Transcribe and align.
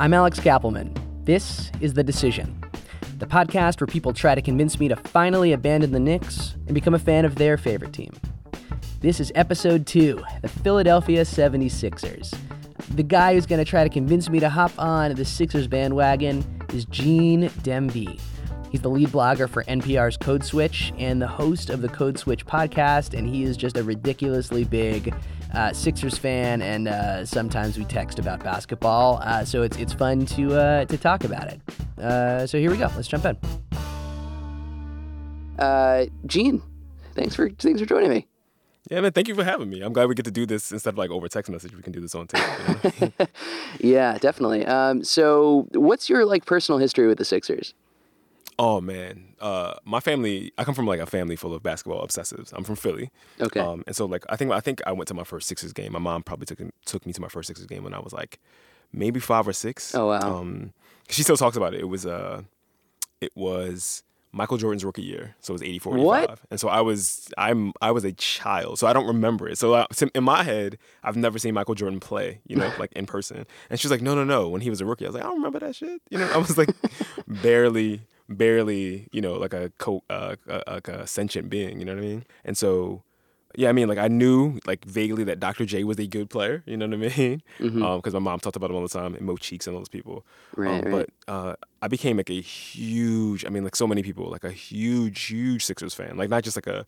I'm 0.00 0.14
Alex 0.14 0.38
Kappelman. 0.38 0.96
This 1.24 1.72
is 1.80 1.94
The 1.94 2.04
Decision, 2.04 2.62
the 3.18 3.26
podcast 3.26 3.80
where 3.80 3.88
people 3.88 4.12
try 4.12 4.36
to 4.36 4.40
convince 4.40 4.78
me 4.78 4.86
to 4.86 4.94
finally 4.94 5.52
abandon 5.52 5.90
the 5.90 5.98
Knicks 5.98 6.54
and 6.66 6.74
become 6.74 6.94
a 6.94 7.00
fan 7.00 7.24
of 7.24 7.34
their 7.34 7.56
favorite 7.56 7.92
team. 7.92 8.12
This 9.00 9.18
is 9.18 9.32
episode 9.34 9.88
two 9.88 10.22
the 10.40 10.48
Philadelphia 10.48 11.22
76ers. 11.22 12.32
The 12.94 13.02
guy 13.02 13.34
who's 13.34 13.44
going 13.44 13.58
to 13.58 13.68
try 13.68 13.82
to 13.82 13.90
convince 13.90 14.28
me 14.28 14.38
to 14.38 14.48
hop 14.48 14.70
on 14.78 15.16
the 15.16 15.24
Sixers 15.24 15.66
bandwagon 15.66 16.44
is 16.72 16.84
Gene 16.84 17.48
Demby. 17.62 18.20
He's 18.70 18.82
the 18.82 18.90
lead 18.90 19.08
blogger 19.08 19.48
for 19.48 19.64
NPR's 19.64 20.16
Code 20.16 20.44
Switch 20.44 20.92
and 20.96 21.20
the 21.20 21.26
host 21.26 21.70
of 21.70 21.82
the 21.82 21.88
Code 21.88 22.20
Switch 22.20 22.46
podcast, 22.46 23.18
and 23.18 23.28
he 23.28 23.42
is 23.42 23.56
just 23.56 23.76
a 23.76 23.82
ridiculously 23.82 24.62
big 24.62 25.12
uh, 25.54 25.72
Sixers 25.72 26.18
fan, 26.18 26.62
and 26.62 26.88
uh, 26.88 27.24
sometimes 27.24 27.78
we 27.78 27.84
text 27.84 28.18
about 28.18 28.42
basketball. 28.42 29.20
Uh, 29.22 29.44
so 29.44 29.62
it's 29.62 29.76
it's 29.76 29.92
fun 29.92 30.26
to 30.26 30.54
uh, 30.54 30.84
to 30.86 30.96
talk 30.98 31.24
about 31.24 31.48
it. 31.48 31.60
Uh, 32.02 32.46
so 32.46 32.58
here 32.58 32.70
we 32.70 32.76
go. 32.76 32.90
Let's 32.94 33.08
jump 33.08 33.24
in. 33.24 33.36
Uh, 35.58 36.06
Gene, 36.26 36.62
thanks 37.14 37.34
for 37.34 37.50
thanks 37.50 37.80
for 37.80 37.86
joining 37.86 38.10
me. 38.10 38.26
Yeah, 38.90 39.02
man. 39.02 39.12
Thank 39.12 39.28
you 39.28 39.34
for 39.34 39.44
having 39.44 39.68
me. 39.68 39.82
I'm 39.82 39.92
glad 39.92 40.08
we 40.08 40.14
get 40.14 40.24
to 40.24 40.30
do 40.30 40.46
this 40.46 40.72
instead 40.72 40.94
of 40.94 40.98
like 40.98 41.10
over 41.10 41.28
text 41.28 41.50
message. 41.50 41.74
We 41.76 41.82
can 41.82 41.92
do 41.92 42.00
this 42.00 42.14
on 42.14 42.26
tape. 42.26 42.42
You 43.00 43.12
know? 43.18 43.26
yeah, 43.80 44.16
definitely. 44.18 44.64
Um, 44.64 45.04
so, 45.04 45.66
what's 45.72 46.08
your 46.08 46.24
like 46.24 46.46
personal 46.46 46.78
history 46.78 47.06
with 47.06 47.18
the 47.18 47.24
Sixers? 47.24 47.74
Oh 48.60 48.80
man, 48.80 49.34
uh, 49.40 49.74
my 49.84 50.00
family. 50.00 50.52
I 50.58 50.64
come 50.64 50.74
from 50.74 50.86
like 50.86 51.00
a 51.00 51.06
family 51.06 51.36
full 51.36 51.54
of 51.54 51.62
basketball 51.62 52.04
obsessives. 52.04 52.52
I'm 52.52 52.64
from 52.64 52.76
Philly. 52.76 53.10
Okay. 53.40 53.60
Um, 53.60 53.84
and 53.86 53.94
so 53.94 54.04
like 54.06 54.24
I 54.28 54.36
think 54.36 54.50
I 54.50 54.60
think 54.60 54.80
I 54.86 54.92
went 54.92 55.06
to 55.08 55.14
my 55.14 55.24
first 55.24 55.46
Sixers 55.48 55.72
game. 55.72 55.92
My 55.92 55.98
mom 56.00 56.22
probably 56.22 56.46
took 56.46 56.58
took 56.84 57.06
me 57.06 57.12
to 57.12 57.20
my 57.20 57.28
first 57.28 57.46
Sixers 57.46 57.66
game 57.66 57.84
when 57.84 57.94
I 57.94 58.00
was 58.00 58.12
like 58.12 58.40
maybe 58.92 59.20
five 59.20 59.46
or 59.46 59.52
six. 59.52 59.94
Oh 59.94 60.08
wow. 60.08 60.20
Um, 60.20 60.72
she 61.08 61.22
still 61.22 61.36
talks 61.36 61.56
about 61.56 61.74
it. 61.74 61.80
It 61.80 61.88
was 61.88 62.04
uh, 62.04 62.42
it 63.20 63.30
was 63.36 64.02
Michael 64.32 64.56
Jordan's 64.56 64.84
rookie 64.84 65.02
year, 65.02 65.34
so 65.40 65.52
it 65.52 65.54
was 65.54 65.62
84, 65.62 65.94
85. 65.94 66.04
What? 66.04 66.40
And 66.50 66.60
so 66.60 66.68
I 66.68 66.80
was 66.80 67.28
I'm 67.38 67.72
I 67.80 67.90
was 67.90 68.04
a 68.04 68.12
child, 68.12 68.78
so 68.78 68.86
I 68.86 68.92
don't 68.92 69.06
remember 69.06 69.48
it. 69.48 69.58
So 69.58 69.74
uh, 69.74 69.86
in 70.14 70.24
my 70.24 70.42
head, 70.42 70.78
I've 71.02 71.16
never 71.16 71.38
seen 71.38 71.54
Michael 71.54 71.74
Jordan 71.74 72.00
play, 72.00 72.40
you 72.46 72.56
know, 72.56 72.72
like 72.78 72.92
in 72.92 73.06
person. 73.06 73.46
And 73.70 73.80
she's 73.80 73.90
like, 73.90 74.02
no, 74.02 74.14
no, 74.14 74.24
no. 74.24 74.48
When 74.48 74.60
he 74.60 74.70
was 74.70 74.80
a 74.80 74.86
rookie, 74.86 75.06
I 75.06 75.08
was 75.08 75.14
like, 75.14 75.24
I 75.24 75.28
don't 75.28 75.36
remember 75.36 75.60
that 75.60 75.76
shit. 75.76 76.02
You 76.10 76.18
know, 76.18 76.30
I 76.32 76.38
was 76.38 76.58
like 76.58 76.70
barely 77.28 78.02
barely, 78.28 79.08
you 79.12 79.20
know, 79.20 79.34
like 79.34 79.54
a 79.54 79.72
co- 79.78 80.04
uh, 80.10 80.36
like 80.66 80.88
a 80.88 81.06
sentient 81.06 81.50
being. 81.50 81.78
You 81.78 81.84
know 81.84 81.94
what 81.94 82.04
I 82.04 82.06
mean? 82.06 82.24
And 82.44 82.56
so, 82.56 83.02
yeah, 83.56 83.68
I 83.68 83.72
mean, 83.72 83.88
like 83.88 83.98
I 83.98 84.08
knew 84.08 84.58
like 84.66 84.84
vaguely 84.84 85.24
that 85.24 85.40
Dr. 85.40 85.64
J 85.64 85.84
was 85.84 85.98
a 85.98 86.06
good 86.06 86.30
player. 86.30 86.62
You 86.66 86.76
know 86.76 86.86
what 86.86 86.94
I 86.94 87.16
mean? 87.16 87.42
Because 87.58 87.72
mm-hmm. 87.72 87.82
um, 87.82 88.12
my 88.12 88.18
mom 88.18 88.40
talked 88.40 88.56
about 88.56 88.70
him 88.70 88.76
all 88.76 88.82
the 88.82 88.88
time, 88.88 89.14
and 89.14 89.24
Mo 89.24 89.36
Cheeks 89.36 89.66
and 89.66 89.74
all 89.74 89.80
those 89.80 89.88
people. 89.88 90.24
Right, 90.56 90.84
um, 90.84 90.92
right. 90.92 91.10
But 91.26 91.32
uh, 91.32 91.56
I 91.82 91.88
became 91.88 92.16
like 92.18 92.30
a 92.30 92.40
huge. 92.40 93.44
I 93.44 93.48
mean, 93.48 93.64
like 93.64 93.76
so 93.76 93.86
many 93.86 94.02
people, 94.02 94.30
like 94.30 94.44
a 94.44 94.52
huge, 94.52 95.26
huge 95.26 95.64
Sixers 95.64 95.94
fan. 95.94 96.16
Like 96.16 96.28
not 96.28 96.44
just 96.44 96.56
like 96.56 96.66
a 96.66 96.86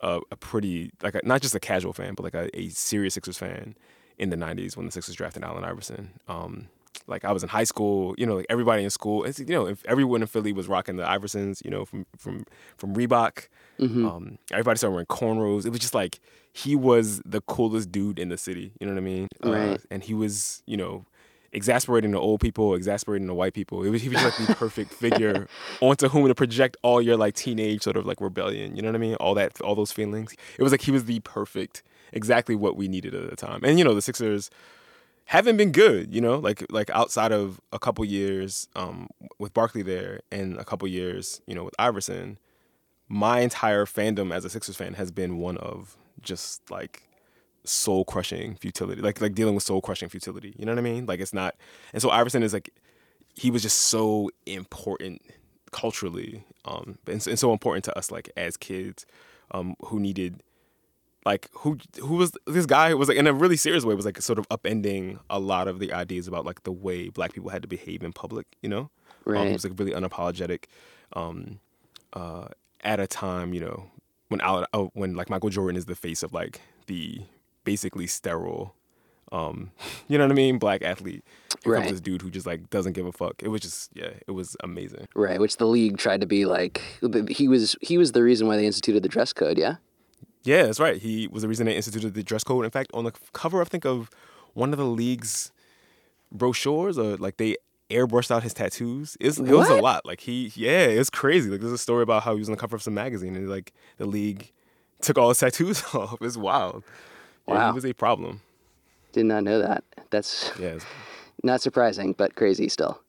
a, 0.00 0.20
a 0.30 0.36
pretty 0.36 0.90
like 1.02 1.14
a, 1.14 1.20
not 1.24 1.42
just 1.42 1.54
a 1.54 1.60
casual 1.60 1.92
fan, 1.92 2.14
but 2.14 2.22
like 2.22 2.34
a, 2.34 2.56
a 2.58 2.68
serious 2.70 3.14
Sixers 3.14 3.38
fan 3.38 3.76
in 4.18 4.30
the 4.30 4.36
'90s 4.36 4.76
when 4.76 4.86
the 4.86 4.92
Sixers 4.92 5.14
drafted 5.14 5.44
Allen 5.44 5.64
Iverson. 5.64 6.10
Um, 6.28 6.68
like 7.10 7.24
I 7.24 7.32
was 7.32 7.42
in 7.42 7.48
high 7.48 7.64
school, 7.64 8.14
you 8.16 8.24
know, 8.24 8.36
like 8.36 8.46
everybody 8.48 8.84
in 8.84 8.90
school, 8.90 9.24
it's, 9.24 9.38
you 9.38 9.46
know, 9.46 9.66
if 9.66 9.84
everyone 9.84 10.22
in 10.22 10.28
Philly 10.28 10.52
was 10.52 10.68
rocking 10.68 10.96
the 10.96 11.04
Iversons, 11.04 11.64
you 11.64 11.70
know, 11.70 11.84
from 11.84 12.06
from 12.16 12.44
from 12.76 12.94
Reebok. 12.94 13.48
Mm-hmm. 13.78 14.06
Um, 14.06 14.38
everybody 14.52 14.76
started 14.76 14.92
wearing 14.92 15.06
cornrows. 15.06 15.64
It 15.64 15.70
was 15.70 15.80
just 15.80 15.94
like 15.94 16.20
he 16.52 16.76
was 16.76 17.20
the 17.24 17.40
coolest 17.42 17.90
dude 17.90 18.18
in 18.18 18.28
the 18.28 18.36
city. 18.36 18.72
You 18.78 18.86
know 18.86 18.92
what 18.92 19.00
I 19.00 19.04
mean? 19.04 19.28
Right. 19.42 19.70
Uh, 19.70 19.78
and 19.90 20.02
he 20.02 20.14
was, 20.14 20.62
you 20.66 20.76
know, 20.76 21.06
exasperating 21.52 22.12
the 22.12 22.18
old 22.18 22.40
people, 22.40 22.74
exasperating 22.74 23.26
the 23.26 23.34
white 23.34 23.54
people. 23.54 23.82
It 23.82 23.90
was 23.90 24.02
he 24.02 24.08
was 24.08 24.22
like 24.22 24.36
the 24.36 24.54
perfect 24.58 24.92
figure 24.92 25.48
onto 25.80 26.08
whom 26.08 26.26
to 26.28 26.34
project 26.34 26.76
all 26.82 27.00
your 27.00 27.16
like 27.16 27.34
teenage 27.34 27.82
sort 27.82 27.96
of 27.96 28.06
like 28.06 28.20
rebellion. 28.20 28.76
You 28.76 28.82
know 28.82 28.88
what 28.88 28.96
I 28.96 28.98
mean? 28.98 29.14
All 29.16 29.34
that, 29.34 29.60
all 29.60 29.74
those 29.74 29.92
feelings. 29.92 30.34
It 30.58 30.62
was 30.62 30.72
like 30.72 30.82
he 30.82 30.90
was 30.90 31.06
the 31.06 31.20
perfect, 31.20 31.82
exactly 32.12 32.54
what 32.54 32.76
we 32.76 32.88
needed 32.88 33.14
at 33.14 33.30
the 33.30 33.36
time. 33.36 33.60
And 33.64 33.78
you 33.78 33.84
know, 33.84 33.94
the 33.94 34.02
Sixers 34.02 34.50
haven't 35.30 35.56
been 35.56 35.70
good, 35.70 36.12
you 36.12 36.20
know, 36.20 36.40
like 36.40 36.66
like 36.70 36.90
outside 36.90 37.30
of 37.30 37.60
a 37.72 37.78
couple 37.78 38.04
years 38.04 38.66
um, 38.74 39.08
with 39.38 39.54
Barkley 39.54 39.82
there 39.82 40.22
and 40.32 40.58
a 40.58 40.64
couple 40.64 40.88
years, 40.88 41.40
you 41.46 41.54
know, 41.54 41.62
with 41.62 41.74
Iverson, 41.78 42.36
my 43.08 43.38
entire 43.38 43.86
fandom 43.86 44.34
as 44.34 44.44
a 44.44 44.50
Sixers 44.50 44.74
fan 44.74 44.94
has 44.94 45.12
been 45.12 45.38
one 45.38 45.56
of 45.58 45.96
just 46.20 46.68
like 46.68 47.04
soul 47.62 48.04
crushing 48.04 48.56
futility, 48.56 49.00
like 49.00 49.20
like 49.20 49.36
dealing 49.36 49.54
with 49.54 49.62
soul 49.62 49.80
crushing 49.80 50.08
futility. 50.08 50.52
You 50.58 50.66
know 50.66 50.72
what 50.72 50.80
I 50.80 50.82
mean? 50.82 51.06
Like 51.06 51.20
it's 51.20 51.32
not, 51.32 51.54
and 51.92 52.02
so 52.02 52.10
Iverson 52.10 52.42
is 52.42 52.52
like 52.52 52.70
he 53.36 53.52
was 53.52 53.62
just 53.62 53.78
so 53.78 54.30
important 54.46 55.22
culturally, 55.70 56.42
um, 56.64 56.98
and, 57.06 57.24
and 57.28 57.38
so 57.38 57.52
important 57.52 57.84
to 57.84 57.96
us 57.96 58.10
like 58.10 58.30
as 58.36 58.56
kids 58.56 59.06
um, 59.52 59.76
who 59.84 60.00
needed 60.00 60.42
like 61.26 61.48
who 61.52 61.78
who 62.00 62.14
was 62.14 62.32
this 62.46 62.66
guy 62.66 62.90
who 62.90 62.96
was 62.96 63.08
like 63.08 63.18
in 63.18 63.26
a 63.26 63.32
really 63.32 63.56
serious 63.56 63.84
way 63.84 63.94
was 63.94 64.04
like 64.04 64.20
sort 64.22 64.38
of 64.38 64.48
upending 64.48 65.18
a 65.28 65.38
lot 65.38 65.68
of 65.68 65.78
the 65.78 65.92
ideas 65.92 66.26
about 66.26 66.44
like 66.44 66.62
the 66.62 66.72
way 66.72 67.08
black 67.08 67.32
people 67.32 67.50
had 67.50 67.62
to 67.62 67.68
behave 67.68 68.02
in 68.02 68.12
public 68.12 68.46
you 68.62 68.68
know? 68.68 68.90
Right 69.24 69.40
um, 69.40 69.46
he 69.48 69.52
was 69.52 69.64
like 69.64 69.78
really 69.78 69.92
unapologetic 69.92 70.64
um 71.14 71.60
uh 72.12 72.48
at 72.82 73.00
a 73.00 73.06
time 73.06 73.52
you 73.52 73.60
know 73.60 73.90
when 74.28 74.40
Al, 74.40 74.64
oh, 74.72 74.90
when 74.94 75.14
like 75.14 75.28
michael 75.28 75.50
jordan 75.50 75.76
is 75.76 75.86
the 75.86 75.96
face 75.96 76.22
of 76.22 76.32
like 76.32 76.60
the 76.86 77.20
basically 77.64 78.06
sterile 78.06 78.74
um 79.32 79.70
you 80.08 80.16
know 80.16 80.24
what 80.24 80.32
i 80.32 80.34
mean? 80.34 80.58
Black 80.58 80.82
athlete. 80.82 81.24
Here 81.62 81.74
right. 81.74 81.88
this 81.88 82.00
dude 82.00 82.22
who 82.22 82.30
just 82.30 82.46
like 82.46 82.70
doesn't 82.70 82.94
give 82.94 83.04
a 83.06 83.12
fuck. 83.12 83.42
It 83.42 83.48
was 83.48 83.60
just 83.60 83.90
yeah 83.94 84.10
it 84.26 84.30
was 84.30 84.56
amazing. 84.62 85.06
Right 85.14 85.38
which 85.38 85.58
the 85.58 85.66
league 85.66 85.98
tried 85.98 86.22
to 86.22 86.26
be 86.26 86.46
like 86.46 86.80
he 87.28 87.46
was 87.46 87.76
he 87.82 87.98
was 87.98 88.12
the 88.12 88.22
reason 88.22 88.46
why 88.46 88.56
they 88.56 88.66
instituted 88.66 89.02
the 89.02 89.08
dress 89.08 89.32
code 89.32 89.58
yeah 89.58 89.76
yeah, 90.42 90.64
that's 90.64 90.80
right. 90.80 91.00
He 91.00 91.28
was 91.28 91.42
the 91.42 91.48
reason 91.48 91.66
they 91.66 91.76
instituted 91.76 92.14
the 92.14 92.22
dress 92.22 92.44
code. 92.44 92.64
In 92.64 92.70
fact, 92.70 92.90
on 92.94 93.04
the 93.04 93.12
cover, 93.32 93.60
I 93.60 93.64
think 93.64 93.84
of 93.84 94.10
one 94.54 94.72
of 94.72 94.78
the 94.78 94.86
league's 94.86 95.52
brochures, 96.32 96.98
or 96.98 97.16
like 97.16 97.36
they 97.36 97.56
airbrushed 97.90 98.30
out 98.30 98.42
his 98.42 98.54
tattoos. 98.54 99.16
It 99.20 99.26
was, 99.26 99.38
it 99.38 99.50
was 99.50 99.68
a 99.68 99.76
lot. 99.76 100.06
Like 100.06 100.20
he, 100.20 100.52
yeah, 100.54 100.86
it 100.86 100.98
was 100.98 101.10
crazy. 101.10 101.50
Like 101.50 101.60
there's 101.60 101.72
a 101.72 101.78
story 101.78 102.02
about 102.02 102.22
how 102.22 102.34
he 102.34 102.38
was 102.38 102.48
on 102.48 102.54
the 102.54 102.60
cover 102.60 102.76
of 102.76 102.82
some 102.82 102.94
magazine, 102.94 103.36
and 103.36 103.48
like 103.48 103.72
the 103.98 104.06
league 104.06 104.50
took 105.00 105.18
all 105.18 105.28
his 105.28 105.38
tattoos 105.40 105.82
off. 105.94 106.16
It's 106.20 106.36
wild. 106.36 106.84
Wow, 107.46 107.54
yeah, 107.54 107.66
he 107.68 107.74
was 107.74 107.84
a 107.84 107.92
problem. 107.92 108.40
Did 109.12 109.26
not 109.26 109.44
know 109.44 109.60
that. 109.60 109.84
That's 110.10 110.52
yeah, 110.58 110.78
not 111.42 111.60
surprising, 111.60 112.14
but 112.14 112.34
crazy 112.34 112.68
still. 112.68 113.00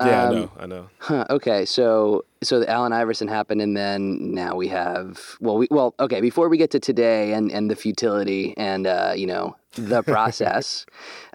Yeah, 0.00 0.22
um, 0.22 0.28
I 0.28 0.34
know. 0.34 0.50
I 0.60 0.66
know. 0.66 0.90
Huh, 0.98 1.24
okay, 1.30 1.64
so 1.64 2.24
so 2.42 2.60
the 2.60 2.70
Allen 2.70 2.92
Iverson 2.92 3.28
happened, 3.28 3.60
and 3.60 3.76
then 3.76 4.32
now 4.34 4.54
we 4.54 4.68
have 4.68 5.36
well, 5.40 5.56
we 5.56 5.68
well, 5.70 5.94
okay. 5.98 6.20
Before 6.20 6.48
we 6.48 6.56
get 6.56 6.70
to 6.72 6.80
today 6.80 7.32
and 7.32 7.50
and 7.50 7.70
the 7.70 7.76
futility 7.76 8.54
and 8.56 8.86
uh, 8.86 9.12
you 9.16 9.26
know 9.26 9.56
the 9.74 10.02
process, 10.04 10.86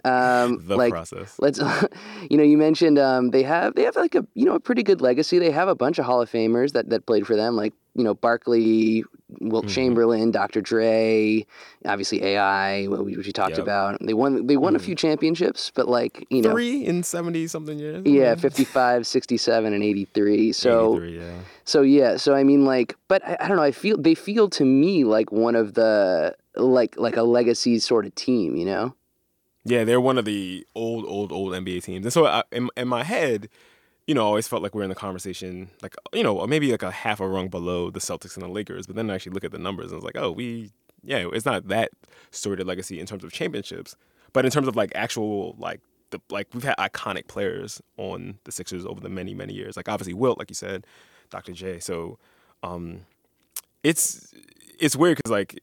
um, 0.04 0.66
the 0.66 0.76
like, 0.76 0.92
process. 0.92 1.36
Let's 1.38 1.58
you 2.30 2.36
know 2.36 2.44
you 2.44 2.56
mentioned 2.56 2.98
um, 2.98 3.30
they 3.30 3.42
have 3.42 3.74
they 3.74 3.82
have 3.82 3.96
like 3.96 4.14
a 4.14 4.26
you 4.34 4.44
know 4.44 4.54
a 4.54 4.60
pretty 4.60 4.82
good 4.82 5.00
legacy. 5.00 5.38
They 5.38 5.50
have 5.50 5.68
a 5.68 5.74
bunch 5.74 5.98
of 5.98 6.06
Hall 6.06 6.22
of 6.22 6.30
Famers 6.30 6.72
that 6.72 6.90
that 6.90 7.06
played 7.06 7.26
for 7.26 7.36
them, 7.36 7.56
like 7.56 7.74
you 7.94 8.04
know 8.04 8.14
Barkley, 8.14 9.04
Wilt 9.40 9.66
mm-hmm. 9.66 9.74
Chamberlain, 9.74 10.30
Dr. 10.30 10.60
Dre, 10.60 11.46
obviously 11.84 12.22
AI, 12.22 12.86
which 12.86 13.26
we 13.26 13.32
talked 13.32 13.52
yep. 13.52 13.60
about. 13.60 13.98
They 14.00 14.14
won 14.14 14.46
they 14.46 14.56
won 14.56 14.74
mm-hmm. 14.74 14.82
a 14.82 14.84
few 14.84 14.94
championships, 14.94 15.70
but 15.74 15.88
like, 15.88 16.26
you 16.30 16.42
know, 16.42 16.50
3 16.52 16.84
in 16.84 17.02
70 17.02 17.46
something 17.48 17.78
years. 17.78 18.02
Yeah, 18.06 18.34
55, 18.34 19.06
67 19.06 19.72
and 19.72 19.82
83. 19.82 20.52
So 20.52 20.94
83, 20.96 21.18
yeah. 21.18 21.38
So 21.64 21.82
yeah, 21.82 22.16
so 22.16 22.34
I 22.34 22.44
mean 22.44 22.64
like 22.64 22.96
but 23.08 23.24
I, 23.26 23.36
I 23.40 23.48
don't 23.48 23.56
know, 23.56 23.62
I 23.62 23.72
feel 23.72 23.96
they 23.96 24.14
feel 24.14 24.48
to 24.50 24.64
me 24.64 25.04
like 25.04 25.32
one 25.32 25.56
of 25.56 25.74
the 25.74 26.34
like 26.56 26.98
like 26.98 27.16
a 27.16 27.22
legacy 27.22 27.78
sort 27.78 28.06
of 28.06 28.14
team, 28.14 28.56
you 28.56 28.64
know? 28.64 28.94
Yeah, 29.64 29.84
they're 29.84 30.00
one 30.00 30.18
of 30.18 30.24
the 30.24 30.66
old 30.74 31.06
old 31.06 31.32
old 31.32 31.52
NBA 31.52 31.84
teams. 31.84 32.04
And 32.04 32.12
so 32.12 32.26
I, 32.26 32.42
in 32.52 32.68
in 32.76 32.88
my 32.88 33.02
head, 33.02 33.48
you 34.06 34.14
know, 34.14 34.22
I 34.22 34.24
always 34.24 34.46
felt 34.46 34.62
like 34.62 34.74
we 34.74 34.80
are 34.80 34.84
in 34.84 34.90
the 34.90 34.94
conversation, 34.94 35.70
like, 35.82 35.94
you 36.12 36.22
know, 36.22 36.46
maybe 36.46 36.70
like 36.70 36.82
a 36.82 36.90
half 36.90 37.20
a 37.20 37.28
rung 37.28 37.48
below 37.48 37.90
the 37.90 38.00
Celtics 38.00 38.34
and 38.34 38.42
the 38.42 38.48
Lakers. 38.48 38.86
But 38.86 38.96
then 38.96 39.10
I 39.10 39.14
actually 39.14 39.32
look 39.32 39.44
at 39.44 39.52
the 39.52 39.58
numbers 39.58 39.92
and 39.92 39.98
it's 39.98 40.04
like, 40.04 40.16
oh, 40.16 40.30
we, 40.30 40.70
yeah, 41.02 41.26
it's 41.32 41.46
not 41.46 41.68
that 41.68 41.90
storied 42.30 42.64
legacy 42.66 43.00
in 43.00 43.06
terms 43.06 43.24
of 43.24 43.32
championships, 43.32 43.96
but 44.32 44.44
in 44.44 44.50
terms 44.50 44.68
of 44.68 44.76
like 44.76 44.92
actual, 44.94 45.56
like, 45.58 45.80
the, 46.10 46.20
like 46.28 46.48
we've 46.52 46.64
had 46.64 46.76
iconic 46.76 47.28
players 47.28 47.80
on 47.96 48.38
the 48.44 48.52
Sixers 48.52 48.84
over 48.84 49.00
the 49.00 49.08
many, 49.08 49.32
many 49.34 49.54
years. 49.54 49.76
Like, 49.76 49.88
obviously, 49.88 50.14
Wilt, 50.14 50.38
like 50.38 50.50
you 50.50 50.54
said, 50.54 50.86
Dr. 51.30 51.52
J. 51.52 51.80
So, 51.80 52.18
um, 52.62 53.06
it's, 53.82 54.34
it's 54.78 54.96
weird 54.96 55.16
because, 55.16 55.32
like, 55.32 55.58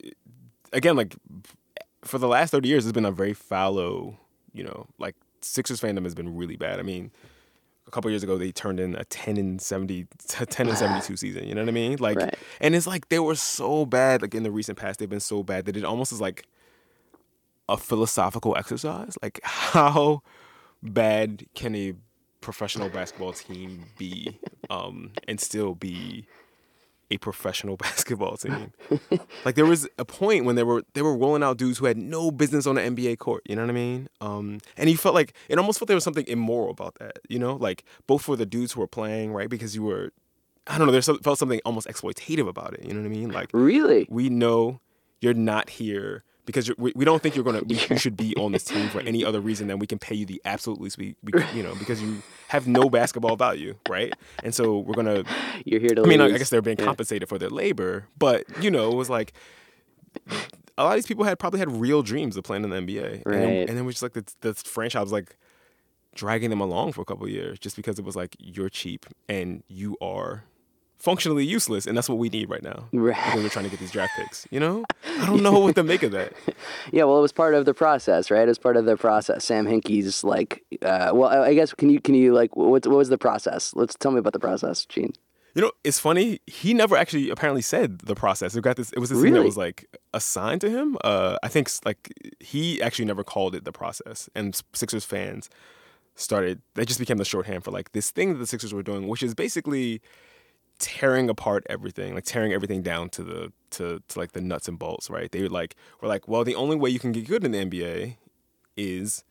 again, 0.73 0.95
like, 0.95 1.15
for 2.03 2.17
the 2.17 2.27
last 2.27 2.49
30 2.51 2.67
years, 2.67 2.85
it's 2.85 2.93
been 2.93 3.05
a 3.05 3.11
very 3.11 3.33
fallow, 3.33 4.17
you 4.51 4.63
know, 4.63 4.88
like, 4.97 5.15
Sixers 5.41 5.79
fandom 5.79 6.03
has 6.03 6.15
been 6.15 6.35
really 6.35 6.55
bad. 6.55 6.79
I 6.79 6.83
mean, 6.83 7.11
a 7.88 7.92
couple 7.92 8.10
years 8.10 8.24
ago 8.24 8.38
they 8.38 8.51
turned 8.51 8.80
in 8.80 8.95
a 8.95 9.04
10 9.06 9.38
and 9.38 9.62
70 9.62 10.07
10 10.28 10.68
and 10.69 10.78
72 10.78 11.18
season 11.18 11.48
you 11.48 11.56
know 11.56 11.62
what 11.62 11.69
i 11.69 11.72
mean? 11.72 11.98
Like 12.00 12.18
right. 12.18 12.36
and 12.60 12.75
it's 12.75 12.88
like 12.88 13.10
they 13.10 13.19
were 13.19 13.36
so 13.36 13.86
bad 13.86 14.22
like 14.22 14.36
in 14.36 14.44
the 14.44 14.51
recent 14.51 14.78
past 14.78 15.00
they've 15.00 15.10
been 15.10 15.19
so 15.19 15.44
bad 15.44 15.66
that 15.66 15.75
it 15.75 15.83
almost 15.83 16.12
is 16.12 16.22
like 16.22 16.45
a 17.72 17.78
philosophical 17.78 18.56
exercise. 18.57 19.18
Like 19.22 19.39
how 19.44 20.22
bad 20.83 21.45
can 21.56 21.75
a 21.75 21.94
professional 22.42 22.89
basketball 22.89 23.33
team 23.33 23.86
be 23.98 24.39
um, 24.69 25.12
and 25.27 25.39
still 25.39 25.75
be 25.75 26.27
a 27.12 27.18
professional 27.18 27.78
basketball 27.86 28.38
team. 28.38 28.72
like 29.46 29.56
there 29.56 29.66
was 29.66 29.88
a 30.00 30.06
point 30.06 30.46
when 30.46 30.56
they 30.56 30.63
were 30.63 30.84
they 30.94 31.02
were 31.02 31.16
rolling 31.16 31.44
out 31.44 31.58
dudes 31.58 31.78
who 31.78 31.86
had 31.86 31.98
no 31.98 32.31
business 32.31 32.66
on 32.66 32.78
an 32.78 32.96
NBA 32.96 33.19
court. 33.19 33.44
You 33.48 33.56
know 33.56 33.62
what 33.62 33.69
I 33.69 33.74
mean? 33.74 34.10
Um, 34.22 34.60
and 34.78 34.90
he 34.90 34.96
felt 34.96 35.13
like 35.13 35.34
it 35.50 35.60
almost 35.60 35.78
felt 35.78 35.88
there 35.88 35.96
was 35.96 36.04
something 36.04 36.28
immoral 36.28 36.72
about 36.72 36.96
that. 36.96 37.19
You 37.30 37.38
know, 37.38 37.56
like 37.56 37.84
both 38.08 38.24
for 38.24 38.36
the 38.36 38.46
dudes 38.46 38.72
who 38.74 38.80
were 38.80 38.88
playing, 38.88 39.34
right? 39.34 39.50
Because 39.50 39.75
you 39.75 39.84
were, 39.84 40.12
I 40.66 40.78
don't 40.78 40.88
know, 40.88 40.94
there 40.94 41.02
felt 41.02 41.38
something 41.38 41.60
almost 41.66 41.88
exploitative 41.88 42.48
about 42.48 42.74
it. 42.74 42.86
You 42.86 42.94
know 42.94 43.02
what 43.02 43.08
I 43.08 43.10
mean? 43.10 43.30
Like 43.30 43.50
really, 43.54 44.08
we 44.10 44.30
know 44.30 44.80
you're 45.19 45.34
not 45.34 45.69
here 45.69 46.24
because 46.45 46.71
we, 46.77 46.91
we 46.95 47.05
don't 47.05 47.21
think 47.21 47.35
you're 47.35 47.43
gonna 47.43 47.61
you 47.67 47.77
should 47.97 48.17
be 48.17 48.35
on 48.35 48.51
this 48.51 48.63
team 48.63 48.89
for 48.89 49.01
any 49.01 49.23
other 49.23 49.39
reason 49.41 49.67
than 49.67 49.79
we 49.79 49.88
can 49.88 49.99
pay 49.99 50.15
you 50.15 50.25
the 50.25 50.41
absolute 50.45 50.81
least 50.81 50.97
we, 50.97 51.15
we 51.23 51.33
you 51.51 51.61
know 51.63 51.75
because 51.75 52.01
you 52.01 52.23
have 52.47 52.67
no 52.67 52.89
basketball 52.89 53.35
value 53.35 53.75
right 53.88 54.15
and 54.43 54.53
so 54.55 54.79
we're 54.79 54.95
gonna 54.95 55.23
you're 55.65 55.79
here 55.79 55.95
to 55.95 56.01
I 56.03 56.05
mean 56.07 56.19
lose. 56.19 56.33
I 56.33 56.38
guess 56.38 56.49
they're 56.49 56.61
being 56.61 56.77
Yeah. 56.79 56.85
compensated 56.85 57.29
for 57.29 57.38
their 57.38 57.49
labor 57.49 58.07
but 58.17 58.45
you 58.61 58.71
know 58.71 58.91
it 58.91 58.95
was 58.95 59.09
like 59.09 59.33
a 60.77 60.83
lot 60.83 60.91
of 60.91 60.95
these 60.95 61.07
people 61.07 61.23
had 61.25 61.39
probably 61.39 61.59
had 61.59 61.71
real 61.71 62.01
dreams 62.03 62.35
of 62.38 62.43
playing 62.43 62.63
in 62.63 62.69
the 62.69 62.77
NBA 62.77 63.23
and, 63.25 63.33
then, 63.33 63.49
Right. 63.59 63.69
and 63.69 63.77
then 63.77 63.85
we 63.85 63.91
just 63.91 64.01
like 64.03 64.13
the, 64.13 64.25
the 64.41 64.53
franchise 64.53 65.03
was 65.03 65.11
like 65.11 65.35
dragging 66.15 66.49
them 66.49 66.59
along 66.59 66.91
for 66.93 67.01
a 67.01 67.05
couple 67.05 67.23
of 67.25 67.31
years 67.31 67.57
just 67.59 67.75
because 67.75 67.97
it 67.99 68.05
was 68.05 68.15
like 68.15 68.35
you're 68.39 68.69
cheap 68.69 69.05
and 69.29 69.63
you 69.67 69.95
are 70.01 70.43
functionally 71.01 71.44
useless 71.44 71.86
and 71.88 71.98
that's 71.98 72.07
what 72.07 72.18
we 72.18 72.30
need 72.30 72.50
right 72.50 72.63
now 72.63 72.86
Right. 72.94 73.18
when 73.33 73.44
we're 73.44 73.50
trying 73.50 73.65
to 73.65 73.71
get 73.71 73.80
these 73.80 73.92
draft 73.92 74.13
picks 74.18 74.48
you 74.51 74.59
know 74.59 74.86
I 75.19 75.25
don't 75.25 75.42
know 75.42 75.59
what 75.59 75.75
to 75.75 75.83
make 75.83 76.03
of 76.03 76.12
that 76.12 76.33
Yeah, 76.92 77.06
well, 77.06 77.18
it 77.18 77.21
was 77.21 77.31
part 77.31 77.53
of 77.53 77.65
the 77.65 77.74
process, 77.74 78.30
right? 78.31 78.44
It 78.44 78.48
was 78.48 78.57
part 78.57 78.75
of 78.77 78.86
the 78.86 78.98
process. 78.98 79.45
Sam 79.45 79.65
Hinkie's 79.65 80.24
like, 80.24 80.63
uh, 80.81 81.12
well, 81.13 81.30
I 81.30 81.53
guess 81.53 81.74
can 81.74 81.89
you 81.89 82.00
can 82.00 82.15
you 82.15 82.33
like 82.33 82.56
what 82.56 82.86
what 82.88 82.98
was 82.98 83.09
the 83.09 83.18
process? 83.18 83.74
Let's 83.75 83.95
tell 83.95 84.12
me 84.12 84.19
about 84.19 84.33
the 84.33 84.39
process, 84.39 84.86
Gene. 84.86 85.13
You 85.56 85.62
know, 85.63 85.71
it's 85.83 86.00
funny. 86.00 86.39
He 86.48 86.74
never 86.74 86.95
actually 86.98 87.30
apparently 87.30 87.62
said 87.62 88.00
the 88.00 88.15
process. 88.15 88.56
It 88.56 88.62
got 88.62 88.77
this. 88.77 88.92
It 88.94 89.00
was 89.00 89.09
this 89.09 89.21
thing 89.21 89.33
that 89.33 89.44
was 89.44 89.57
like 89.57 89.86
assigned 90.13 90.62
to 90.62 90.69
him. 90.69 90.98
Uh, 91.03 91.38
I 91.44 91.48
think 91.50 91.69
like 91.86 92.12
he 92.39 92.81
actually 92.81 93.06
never 93.06 93.24
called 93.24 93.56
it 93.56 93.63
the 93.65 93.71
process, 93.74 94.30
and 94.36 94.59
Sixers 94.74 95.06
fans 95.06 95.50
started. 96.15 96.62
That 96.75 96.88
just 96.88 97.00
became 97.00 97.18
the 97.18 97.25
shorthand 97.25 97.63
for 97.63 97.71
like 97.71 97.92
this 97.92 98.12
thing 98.12 98.33
that 98.33 98.39
the 98.39 98.48
Sixers 98.48 98.74
were 98.74 98.83
doing, 98.83 99.07
which 99.07 99.24
is 99.24 99.33
basically 99.36 100.01
tearing 100.81 101.30
apart 101.30 101.66
everything, 101.69 102.13
like 102.13 102.25
tearing 102.25 102.51
everything 102.51 102.81
down 102.81 103.10
to 103.12 103.24
the 103.24 103.54
to, 103.72 104.01
to 104.10 104.19
like 104.19 104.33
the 104.33 104.42
nuts 104.42 104.68
and 104.68 104.78
bolts. 104.78 105.10
Right? 105.10 105.31
They 105.31 105.42
were 105.44 105.50
like 105.50 105.75
were 106.01 106.10
like, 106.10 106.28
well, 106.28 106.44
the 106.44 106.56
only 106.56 106.75
way 106.75 106.89
you 106.89 107.00
can 107.00 107.13
get 107.13 107.25
good 107.28 107.45
in 107.45 107.51
the 107.51 107.63
NBA 107.66 108.18
is 108.75 109.24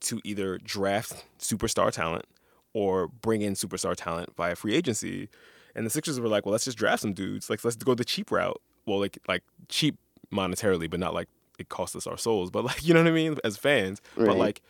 to 0.00 0.20
either 0.24 0.58
draft 0.58 1.24
superstar 1.38 1.90
talent 1.92 2.24
or 2.72 3.08
bring 3.08 3.42
in 3.42 3.54
superstar 3.54 3.94
talent 3.94 4.34
via 4.36 4.56
free 4.56 4.74
agency. 4.74 5.28
And 5.74 5.86
the 5.86 5.90
Sixers 5.90 6.18
were 6.20 6.28
like, 6.28 6.44
well, 6.46 6.52
let's 6.52 6.64
just 6.64 6.76
draft 6.78 7.02
some 7.02 7.12
dudes. 7.14 7.48
Like, 7.48 7.64
let's 7.64 7.76
go 7.76 7.94
the 7.94 8.04
cheap 8.04 8.30
route. 8.30 8.60
Well, 8.86 8.98
like, 9.00 9.18
like 9.28 9.42
cheap 9.68 9.96
monetarily, 10.32 10.88
but 10.90 11.00
not 11.00 11.14
like 11.14 11.28
it 11.58 11.68
cost 11.68 11.94
us 11.96 12.06
our 12.06 12.16
souls. 12.18 12.50
But 12.50 12.64
like, 12.64 12.84
you 12.86 12.94
know 12.94 13.00
what 13.02 13.08
I 13.08 13.12
mean? 13.12 13.36
As 13.44 13.56
fans, 13.56 14.00
Right. 14.16 14.26
but 14.26 14.36
like, 14.36 14.60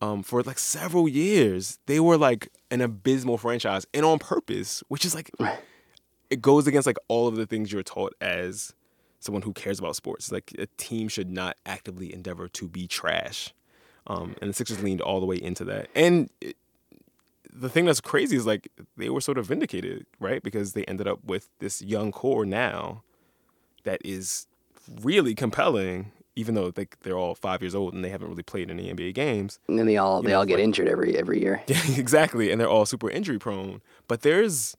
um, 0.00 0.22
for 0.22 0.42
like 0.42 0.58
several 0.58 1.08
years, 1.08 1.78
they 1.86 2.00
were 2.00 2.16
like 2.16 2.50
an 2.70 2.80
abysmal 2.80 3.38
franchise, 3.38 3.86
and 3.92 4.04
on 4.04 4.18
purpose, 4.18 4.82
which 4.88 5.04
is 5.04 5.14
like, 5.14 5.30
it 6.30 6.40
goes 6.40 6.66
against 6.66 6.86
like 6.86 6.98
all 7.08 7.26
of 7.26 7.36
the 7.36 7.46
things 7.46 7.72
you're 7.72 7.82
taught 7.82 8.14
as 8.20 8.74
someone 9.20 9.42
who 9.42 9.52
cares 9.52 9.78
about 9.78 9.96
sports. 9.96 10.30
Like, 10.30 10.52
a 10.58 10.66
team 10.76 11.08
should 11.08 11.30
not 11.30 11.56
actively 11.66 12.12
endeavor 12.12 12.48
to 12.48 12.68
be 12.68 12.86
trash. 12.86 13.52
Um, 14.06 14.36
and 14.40 14.50
the 14.50 14.54
Sixers 14.54 14.82
leaned 14.82 15.00
all 15.00 15.20
the 15.20 15.26
way 15.26 15.36
into 15.36 15.64
that. 15.64 15.88
And 15.94 16.30
it, 16.40 16.56
the 17.52 17.68
thing 17.68 17.86
that's 17.86 18.00
crazy 18.00 18.36
is 18.36 18.46
like 18.46 18.68
they 18.96 19.10
were 19.10 19.20
sort 19.20 19.36
of 19.36 19.46
vindicated, 19.46 20.06
right? 20.20 20.42
Because 20.42 20.72
they 20.72 20.84
ended 20.84 21.08
up 21.08 21.24
with 21.24 21.48
this 21.58 21.82
young 21.82 22.12
core 22.12 22.46
now 22.46 23.02
that 23.84 24.00
is 24.04 24.46
really 25.02 25.34
compelling, 25.34 26.12
even 26.38 26.54
though 26.54 26.72
like 26.76 26.96
they're 27.02 27.18
all 27.18 27.34
five 27.34 27.60
years 27.60 27.74
old 27.74 27.92
and 27.94 28.04
they 28.04 28.08
haven't 28.10 28.28
really 28.28 28.44
played 28.44 28.70
any 28.70 28.92
NBA 28.92 29.12
games. 29.14 29.58
And 29.68 29.78
then 29.78 29.86
they 29.86 29.96
all 29.96 30.22
they 30.22 30.30
know, 30.30 30.38
all 30.38 30.46
get 30.46 30.54
like- 30.54 30.64
injured 30.64 30.88
every 30.88 31.16
every 31.18 31.40
year. 31.40 31.62
Yeah, 31.68 31.82
exactly. 31.96 32.50
And 32.50 32.60
they're 32.60 32.68
all 32.68 32.86
super 32.86 33.10
injury 33.10 33.38
prone. 33.38 33.80
But 34.06 34.22
there's 34.22 34.76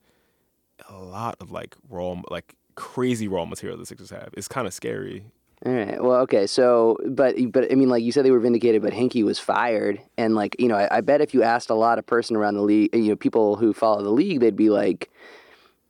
a 0.90 0.98
lot 0.98 1.36
of 1.42 1.52
like 1.52 1.76
raw, 1.90 2.16
like 2.32 2.56
crazy 2.76 3.28
raw 3.28 3.46
material 3.46 3.78
the 3.78 3.86
Sixers 3.86 4.10
have. 4.12 4.30
It's 4.38 4.48
kind 4.48 4.66
of 4.68 4.74
scary. 4.74 5.26
All 5.66 5.74
right. 5.74 6.02
Well, 6.02 6.22
okay. 6.22 6.48
So, 6.48 6.98
but 7.06 7.36
but 7.52 7.70
I 7.70 7.76
mean, 7.76 7.90
like 7.90 8.02
you 8.02 8.14
said, 8.14 8.24
they 8.24 8.32
were 8.32 8.40
vindicated, 8.40 8.82
but 8.82 8.94
Hinkie 8.94 9.26
was 9.26 9.40
fired, 9.40 10.00
and 10.18 10.34
like 10.34 10.56
you 10.58 10.70
know, 10.70 10.76
I, 10.78 10.98
I 10.98 11.02
bet 11.02 11.20
if 11.20 11.34
you 11.34 11.44
asked 11.44 11.70
a 11.70 11.76
lot 11.76 12.00
of 12.00 12.06
person 12.06 12.38
around 12.38 12.54
the 12.56 12.62
league, 12.62 12.96
you 12.96 13.10
know, 13.10 13.18
people 13.18 13.58
who 13.58 13.74
follow 13.74 14.02
the 14.02 14.10
league, 14.10 14.40
they'd 14.40 14.56
be 14.56 14.70
like, 14.70 15.10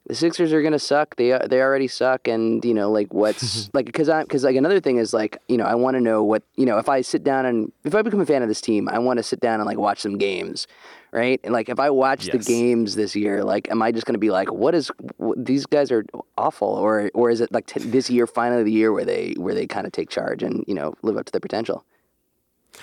the 0.09 0.15
Sixers 0.15 0.51
are 0.51 0.61
gonna 0.61 0.79
suck. 0.79 1.15
They 1.15 1.31
uh, 1.31 1.47
they 1.47 1.61
already 1.61 1.87
suck, 1.87 2.27
and 2.27 2.65
you 2.65 2.73
know, 2.73 2.91
like 2.91 3.13
what's 3.13 3.69
like 3.73 3.85
because 3.85 4.09
I 4.09 4.23
because 4.23 4.43
like 4.43 4.55
another 4.57 4.79
thing 4.81 4.97
is 4.97 5.13
like 5.13 5.37
you 5.47 5.55
know, 5.55 5.63
I 5.63 5.75
want 5.75 5.95
to 5.95 6.01
know 6.01 6.23
what 6.23 6.43
you 6.55 6.65
know 6.65 6.77
if 6.79 6.89
I 6.89 7.01
sit 7.01 7.23
down 7.23 7.45
and 7.45 7.71
if 7.85 7.95
I 7.95 8.01
become 8.01 8.19
a 8.19 8.25
fan 8.25 8.41
of 8.41 8.49
this 8.49 8.59
team, 8.59 8.89
I 8.89 8.99
want 8.99 9.17
to 9.17 9.23
sit 9.23 9.39
down 9.39 9.61
and 9.61 9.65
like 9.67 9.77
watch 9.77 9.99
some 9.99 10.17
games. 10.17 10.67
Right, 11.11 11.39
and 11.43 11.53
like 11.53 11.69
if 11.69 11.79
I 11.79 11.89
watch 11.89 12.25
the 12.27 12.37
games 12.37 12.95
this 12.95 13.15
year, 13.15 13.43
like, 13.43 13.71
am 13.71 13.81
I 13.81 13.91
just 13.91 14.05
going 14.05 14.13
to 14.13 14.19
be 14.19 14.29
like, 14.29 14.51
"What 14.51 14.75
is 14.75 14.91
these 15.37 15.65
guys 15.65 15.91
are 15.91 16.05
awful," 16.37 16.67
or 16.67 17.09
or 17.15 17.31
is 17.31 17.41
it 17.41 17.51
like 17.51 17.65
t- 17.65 17.79
this 17.79 18.11
year 18.11 18.27
finally 18.27 18.61
the 18.61 18.71
year 18.71 18.91
where 18.93 19.05
they 19.05 19.33
where 19.37 19.55
they 19.55 19.65
kind 19.65 19.87
of 19.87 19.91
take 19.91 20.09
charge 20.09 20.43
and 20.43 20.63
you 20.67 20.75
know 20.75 20.93
live 21.01 21.17
up 21.17 21.25
to 21.25 21.31
their 21.31 21.39
potential? 21.39 21.83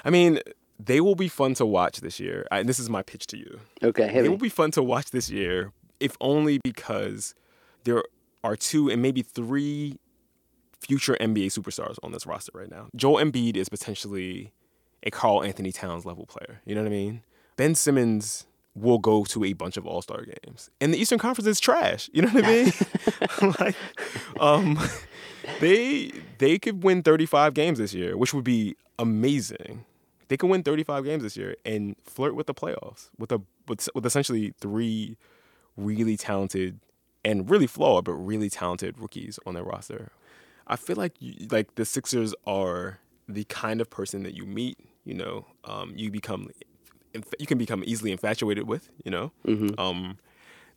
I 0.04 0.10
mean, 0.10 0.40
they 0.78 1.00
will 1.00 1.14
be 1.14 1.28
fun 1.28 1.54
to 1.54 1.66
watch 1.66 2.00
this 2.00 2.18
year. 2.18 2.46
I, 2.50 2.64
this 2.64 2.78
is 2.80 2.90
my 2.90 3.02
pitch 3.02 3.26
to 3.28 3.36
you. 3.38 3.60
Okay, 3.82 4.12
They 4.12 4.22
me. 4.22 4.28
will 4.28 4.36
be 4.38 4.48
fun 4.48 4.72
to 4.72 4.82
watch 4.82 5.10
this 5.12 5.30
year, 5.30 5.72
if 6.00 6.16
only 6.20 6.58
because 6.62 7.34
there 7.84 8.02
are 8.44 8.56
two 8.56 8.90
and 8.90 9.02
maybe 9.02 9.22
three 9.22 9.98
future 10.80 11.16
NBA 11.20 11.46
superstars 11.46 11.96
on 12.02 12.12
this 12.12 12.26
roster 12.26 12.52
right 12.54 12.70
now. 12.70 12.88
Joel 12.94 13.16
Embiid 13.16 13.56
is 13.56 13.68
potentially 13.68 14.52
a 15.02 15.10
Karl-Anthony 15.10 15.72
Towns 15.72 16.04
level 16.04 16.26
player. 16.26 16.60
You 16.64 16.74
know 16.74 16.82
what 16.82 16.88
I 16.88 16.90
mean? 16.90 17.22
Ben 17.56 17.74
Simmons 17.74 18.46
will 18.74 18.98
go 18.98 19.24
to 19.24 19.44
a 19.44 19.54
bunch 19.54 19.76
of 19.76 19.86
All 19.86 20.02
Star 20.02 20.22
games, 20.22 20.70
and 20.80 20.92
the 20.92 20.98
Eastern 20.98 21.18
Conference 21.18 21.48
is 21.48 21.58
trash. 21.58 22.10
You 22.12 22.22
know 22.22 22.28
what 22.28 22.44
I 22.44 22.48
mean? 22.48 22.72
like, 23.58 23.76
um, 24.38 24.78
they 25.60 26.12
they 26.38 26.58
could 26.58 26.84
win 26.84 27.02
35 27.02 27.54
games 27.54 27.78
this 27.78 27.94
year, 27.94 28.16
which 28.16 28.34
would 28.34 28.44
be 28.44 28.76
amazing. 28.98 29.84
They 30.28 30.36
could 30.36 30.50
win 30.50 30.62
35 30.62 31.04
games 31.04 31.22
this 31.22 31.36
year 31.36 31.56
and 31.64 31.96
flirt 32.04 32.34
with 32.34 32.46
the 32.46 32.54
playoffs 32.54 33.10
with 33.18 33.32
a 33.32 33.40
with, 33.68 33.88
with 33.94 34.04
essentially 34.04 34.52
three 34.60 35.16
really 35.76 36.16
talented 36.16 36.80
and 37.24 37.50
really 37.50 37.66
flawed 37.66 38.04
but 38.04 38.12
really 38.12 38.48
talented 38.50 38.98
rookies 38.98 39.38
on 39.46 39.54
their 39.54 39.64
roster. 39.64 40.10
I 40.66 40.76
feel 40.76 40.96
like 40.96 41.14
you, 41.20 41.46
like 41.50 41.74
the 41.76 41.84
Sixers 41.84 42.34
are 42.46 42.98
the 43.28 43.44
kind 43.44 43.80
of 43.80 43.90
person 43.90 44.22
that 44.24 44.34
you 44.34 44.44
meet, 44.44 44.78
you 45.04 45.14
know, 45.14 45.46
um, 45.64 45.92
you 45.96 46.10
become 46.10 46.48
you 47.38 47.46
can 47.46 47.56
become 47.56 47.82
easily 47.86 48.12
infatuated 48.12 48.66
with, 48.68 48.90
you 49.04 49.10
know. 49.10 49.32
Um, 49.78 50.18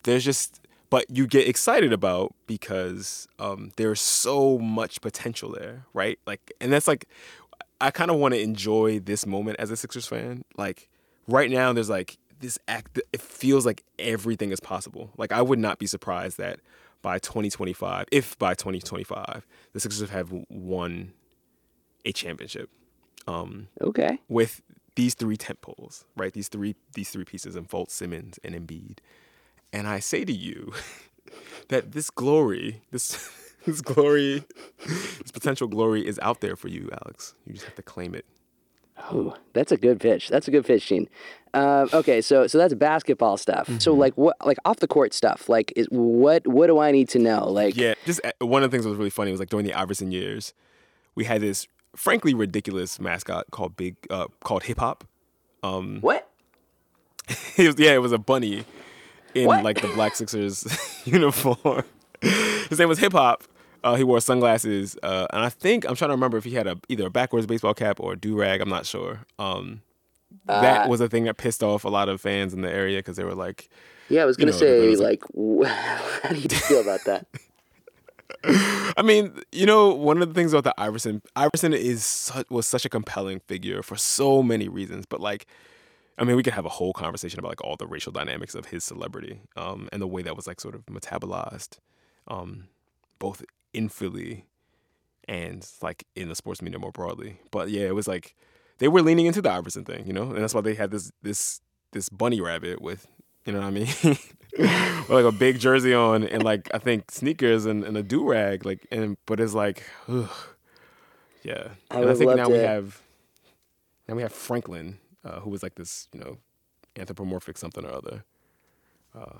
there's 0.03 0.23
just 0.23 0.61
but 0.89 1.05
you 1.09 1.27
get 1.27 1.47
excited 1.47 1.93
about 1.93 2.33
because 2.47 3.27
um, 3.37 3.71
there's 3.75 4.01
so 4.01 4.57
much 4.57 5.01
potential 5.01 5.51
there, 5.51 5.85
right? 5.93 6.17
Like, 6.25 6.51
and 6.59 6.73
that's 6.73 6.87
like, 6.87 7.05
I 7.79 7.91
kind 7.91 8.09
of 8.09 8.17
want 8.17 8.33
to 8.33 8.41
enjoy 8.41 8.99
this 8.99 9.25
moment 9.25 9.57
as 9.59 9.69
a 9.69 9.77
Sixers 9.77 10.07
fan. 10.07 10.43
Like, 10.57 10.89
right 11.27 11.51
now, 11.51 11.73
there's 11.73 11.89
like 11.89 12.17
this 12.39 12.57
act. 12.67 12.99
It 13.13 13.21
feels 13.21 13.65
like 13.65 13.83
everything 13.97 14.51
is 14.51 14.59
possible. 14.59 15.11
Like, 15.17 15.31
I 15.31 15.41
would 15.41 15.59
not 15.59 15.79
be 15.79 15.87
surprised 15.87 16.37
that 16.37 16.59
by 17.01 17.19
2025, 17.19 18.05
if 18.11 18.37
by 18.37 18.53
2025, 18.53 19.45
the 19.73 19.79
Sixers 19.79 20.09
have 20.09 20.33
won 20.49 21.13
a 22.05 22.11
championship. 22.11 22.69
Um, 23.27 23.67
okay. 23.81 24.17
with 24.27 24.61
these 24.95 25.13
three 25.13 25.37
tent 25.37 25.61
poles, 25.61 26.03
right? 26.15 26.33
These 26.33 26.47
three 26.47 26.75
these 26.93 27.09
three 27.09 27.25
pieces 27.25 27.55
in 27.55 27.65
Fultz, 27.65 27.91
Simmons, 27.91 28.39
and 28.43 28.55
Embiid. 28.55 28.99
And 29.71 29.87
I 29.87 29.99
say 29.99 30.25
to 30.25 30.33
you 30.33 30.73
that 31.69 31.91
this 31.91 32.09
glory, 32.09 32.81
this 32.91 33.29
this 33.65 33.81
glory, 33.81 34.43
this 34.87 35.31
potential 35.31 35.67
glory 35.67 36.05
is 36.05 36.19
out 36.23 36.41
there 36.41 36.55
for 36.55 36.69
you, 36.69 36.89
Alex. 37.03 37.35
You 37.45 37.53
just 37.53 37.65
have 37.65 37.75
to 37.75 37.83
claim 37.83 38.15
it. 38.15 38.25
Oh, 39.11 39.35
that's 39.53 39.71
a 39.71 39.77
good 39.77 39.99
pitch. 39.99 40.29
That's 40.29 40.47
a 40.47 40.51
good 40.51 40.65
pitch, 40.65 40.85
Gene. 40.87 41.09
Um, 41.53 41.89
okay, 41.93 42.21
so 42.21 42.45
so 42.47 42.57
that's 42.57 42.73
basketball 42.75 43.37
stuff. 43.37 43.67
So 43.79 43.91
Mm-hmm. 43.91 43.99
like 43.99 44.17
what 44.17 44.35
like 44.45 44.57
off 44.65 44.77
the 44.77 44.87
court 44.87 45.13
stuff. 45.13 45.49
Like 45.49 45.73
is 45.75 45.87
what 45.89 46.45
what 46.47 46.67
do 46.67 46.79
I 46.79 46.91
need 46.91 47.09
to 47.09 47.19
know? 47.19 47.49
Like 47.49 47.75
Yeah, 47.75 47.95
just 48.05 48.21
uh, 48.23 48.31
one 48.45 48.61
of 48.63 48.69
the 48.69 48.75
things 48.75 48.83
that 48.83 48.89
was 48.89 48.97
really 48.99 49.09
funny 49.09 49.31
was 49.31 49.39
like 49.39 49.49
during 49.49 49.65
the 49.65 49.73
Iverson 49.73 50.11
years, 50.11 50.53
we 51.15 51.23
had 51.25 51.41
this 51.41 51.67
frankly 51.95 52.33
ridiculous 52.35 52.99
mascot 52.99 53.45
called 53.51 53.75
Big 53.75 53.95
uh, 54.11 54.27
called 54.43 54.63
Hip 54.63 54.77
Hop. 54.79 55.03
what? 55.61 56.29
it 57.57 57.67
was, 57.67 57.75
yeah, 57.79 57.93
it 57.93 58.01
was 58.01 58.11
a 58.11 58.17
bunny 58.19 58.63
in 59.33 59.45
What? 59.47 59.63
like 59.63 59.81
the 59.81 59.87
Black 59.89 60.15
Sixers 60.15 60.65
uniform. 61.05 61.83
His 62.21 62.77
name 62.79 62.89
was 62.89 62.99
Hip 62.99 63.13
Hop. 63.13 63.43
Uh, 63.83 63.95
he 63.95 64.03
wore 64.03 64.19
sunglasses, 64.19 64.97
uh, 65.03 65.27
and 65.31 65.43
I 65.43 65.49
think 65.49 65.85
I'm 65.87 65.95
trying 65.95 66.09
to 66.09 66.13
remember 66.15 66.37
if 66.37 66.43
he 66.43 66.53
had 66.53 66.67
a 66.67 66.77
either 66.89 67.07
a 67.07 67.09
backwards 67.09 67.45
baseball 67.47 67.73
cap 67.73 67.99
or 67.99 68.13
a 68.13 68.17
do 68.17 68.37
rag. 68.37 68.59
I'm 68.61 68.69
not 68.69 68.85
sure. 68.85 69.21
Um, 69.37 69.81
that 70.47 70.85
Uh, 70.85 70.89
was 70.89 70.99
a 71.01 71.07
thing 71.07 71.23
that 71.25 71.37
pissed 71.37 71.63
off 71.63 71.85
a 71.85 71.89
lot 71.89 72.09
of 72.09 72.19
fans 72.21 72.53
in 72.53 72.61
the 72.61 72.71
area 72.71 72.99
because 72.99 73.15
they 73.17 73.23
were 73.23 73.35
like, 73.35 73.69
Yeah, 74.09 74.23
I 74.23 74.25
was 74.25 74.37
gonna 74.37 74.51
know, 74.51 74.57
say 74.57 74.87
was, 74.87 74.99
like, 74.99 75.23
how 76.23 76.29
do 76.29 76.35
you 76.35 76.49
feel 76.49 76.81
about 76.81 77.03
that? 77.05 77.25
I 78.97 79.01
mean, 79.03 79.33
you 79.51 79.65
know, 79.65 79.93
one 79.93 80.21
of 80.21 80.27
the 80.27 80.33
things 80.33 80.53
about 80.53 80.63
the 80.63 80.81
Iverson, 80.81 81.21
Iverson 81.35 81.73
is 81.73 82.05
su- 82.05 82.43
was 82.49 82.65
such 82.67 82.85
a 82.85 82.89
compelling 82.89 83.39
figure 83.41 83.81
for 83.81 83.95
so 83.95 84.41
many 84.43 84.67
reasons, 84.69 85.05
but 85.05 85.19
like, 85.19 85.45
I 86.17 86.23
mean, 86.25 86.35
we 86.35 86.43
could 86.43 86.53
have 86.53 86.65
a 86.65 86.69
whole 86.69 86.93
conversation 86.93 87.39
about 87.39 87.49
like 87.49 87.63
all 87.63 87.75
the 87.75 87.87
racial 87.87 88.11
dynamics 88.11 88.55
of 88.55 88.67
his 88.67 88.83
celebrity, 88.83 89.41
um, 89.57 89.89
and 89.91 90.01
the 90.01 90.07
way 90.07 90.21
that 90.21 90.35
was 90.35 90.47
like 90.47 90.59
sort 90.61 90.75
of 90.75 90.85
metabolized, 90.85 91.79
um, 92.27 92.67
both 93.19 93.43
in 93.73 93.89
Philly 93.89 94.45
and 95.27 95.67
like 95.81 96.05
in 96.15 96.29
the 96.29 96.35
sports 96.35 96.61
media 96.61 96.79
more 96.79 96.91
broadly. 96.91 97.39
But 97.51 97.69
yeah, 97.69 97.87
it 97.87 97.95
was 97.95 98.07
like 98.07 98.35
they 98.79 98.87
were 98.87 99.01
leaning 99.01 99.25
into 99.25 99.41
the 99.41 99.51
Iverson 99.51 99.85
thing, 99.85 100.07
you 100.07 100.13
know, 100.13 100.23
and 100.23 100.37
that's 100.37 100.53
why 100.53 100.61
they 100.61 100.75
had 100.75 100.91
this 100.91 101.11
this 101.21 101.61
this 101.91 102.09
bunny 102.09 102.41
rabbit 102.41 102.81
with, 102.81 103.07
you 103.45 103.53
know 103.53 103.59
what 103.59 103.67
I 103.67 103.71
mean, 103.71 103.87
with 104.03 105.09
like 105.09 105.25
a 105.25 105.31
big 105.31 105.59
jersey 105.59 105.93
on 105.93 106.23
and 106.23 106.43
like 106.43 106.69
I 106.73 106.77
think 106.79 107.11
sneakers 107.11 107.65
and, 107.65 107.83
and 107.83 107.97
a 107.97 108.03
do 108.03 108.27
rag, 108.27 108.65
like 108.65 108.87
and 108.91 109.17
but 109.25 109.39
it's 109.39 109.53
like, 109.53 109.83
ugh, 110.07 110.29
yeah. 111.43 111.69
I 111.91 112.01
and 112.01 112.09
I 112.09 112.13
think 112.15 112.35
now 112.35 112.49
we 112.49 112.57
have 112.57 113.01
now 114.07 114.15
we 114.15 114.23
have 114.23 114.33
Franklin, 114.33 114.97
uh, 115.23 115.41
who 115.41 115.51
was 115.51 115.61
like 115.61 115.75
this, 115.75 116.07
you 116.13 116.19
know, 116.19 116.37
anthropomorphic 116.97 117.57
something 117.57 117.85
or 117.85 117.93
other. 117.93 118.23
Uh, 119.15 119.39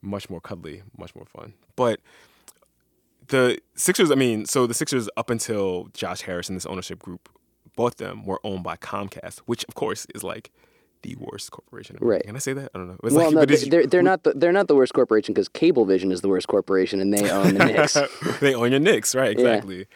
much 0.00 0.28
more 0.28 0.40
cuddly, 0.40 0.82
much 0.98 1.14
more 1.14 1.24
fun. 1.24 1.54
But 1.76 2.00
the 3.32 3.58
Sixers, 3.74 4.10
I 4.10 4.14
mean, 4.14 4.46
so 4.46 4.66
the 4.66 4.74
Sixers 4.74 5.08
up 5.16 5.28
until 5.30 5.88
Josh 5.92 6.20
Harris 6.22 6.48
and 6.48 6.56
this 6.56 6.66
ownership 6.66 7.00
group 7.00 7.28
bought 7.74 7.96
them 7.96 8.24
were 8.24 8.38
owned 8.44 8.62
by 8.62 8.76
Comcast, 8.76 9.40
which 9.46 9.64
of 9.68 9.74
course 9.74 10.06
is 10.14 10.22
like 10.22 10.50
the 11.02 11.16
worst 11.18 11.50
corporation. 11.50 11.96
in 12.00 12.06
Right. 12.06 12.22
Can 12.22 12.36
I 12.36 12.38
say 12.38 12.52
that? 12.52 12.70
I 12.74 12.78
don't 12.78 12.86
know. 12.88 12.96
It's 13.02 13.14
well, 13.14 13.26
like, 13.26 13.34
no, 13.34 13.40
but 13.40 13.48
they, 13.48 13.54
it's- 13.54 13.68
they're 13.70 13.86
they're 13.86 14.02
not 14.02 14.22
the, 14.22 14.32
they're 14.34 14.52
not 14.52 14.68
the 14.68 14.76
worst 14.76 14.94
corporation 14.94 15.34
because 15.34 15.48
Cablevision 15.48 16.12
is 16.12 16.20
the 16.20 16.28
worst 16.28 16.46
corporation, 16.48 17.00
and 17.00 17.12
they 17.12 17.28
own 17.30 17.54
the 17.54 17.64
Knicks. 17.66 17.96
they 18.40 18.54
own 18.54 18.70
your 18.70 18.80
Knicks, 18.80 19.14
right? 19.14 19.36
Yeah. 19.38 19.46
Exactly. 19.48 19.86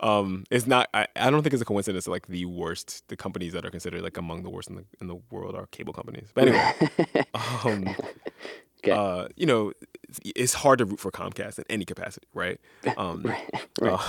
Um, 0.00 0.44
it's 0.50 0.66
not. 0.66 0.88
I, 0.92 1.06
I 1.16 1.30
don't 1.30 1.42
think 1.42 1.52
it's 1.54 1.62
a 1.62 1.66
coincidence. 1.66 2.04
that, 2.04 2.10
Like 2.10 2.26
the 2.26 2.44
worst, 2.46 3.04
the 3.08 3.16
companies 3.16 3.52
that 3.54 3.64
are 3.64 3.70
considered 3.70 4.02
like 4.02 4.16
among 4.18 4.42
the 4.42 4.50
worst 4.50 4.68
in 4.68 4.76
the 4.76 4.84
in 5.00 5.06
the 5.06 5.16
world 5.30 5.54
are 5.54 5.66
cable 5.68 5.92
companies. 5.94 6.28
But 6.34 6.48
anyway, 6.48 6.72
um, 7.64 7.94
Okay. 8.88 8.92
uh, 8.92 9.28
you 9.36 9.46
know, 9.46 9.72
it's, 10.34 10.54
hard 10.54 10.78
to 10.78 10.84
root 10.84 11.00
for 11.00 11.10
Comcast 11.10 11.58
in 11.58 11.64
any 11.68 11.84
capacity, 11.84 12.26
right? 12.34 12.60
Um, 12.96 13.30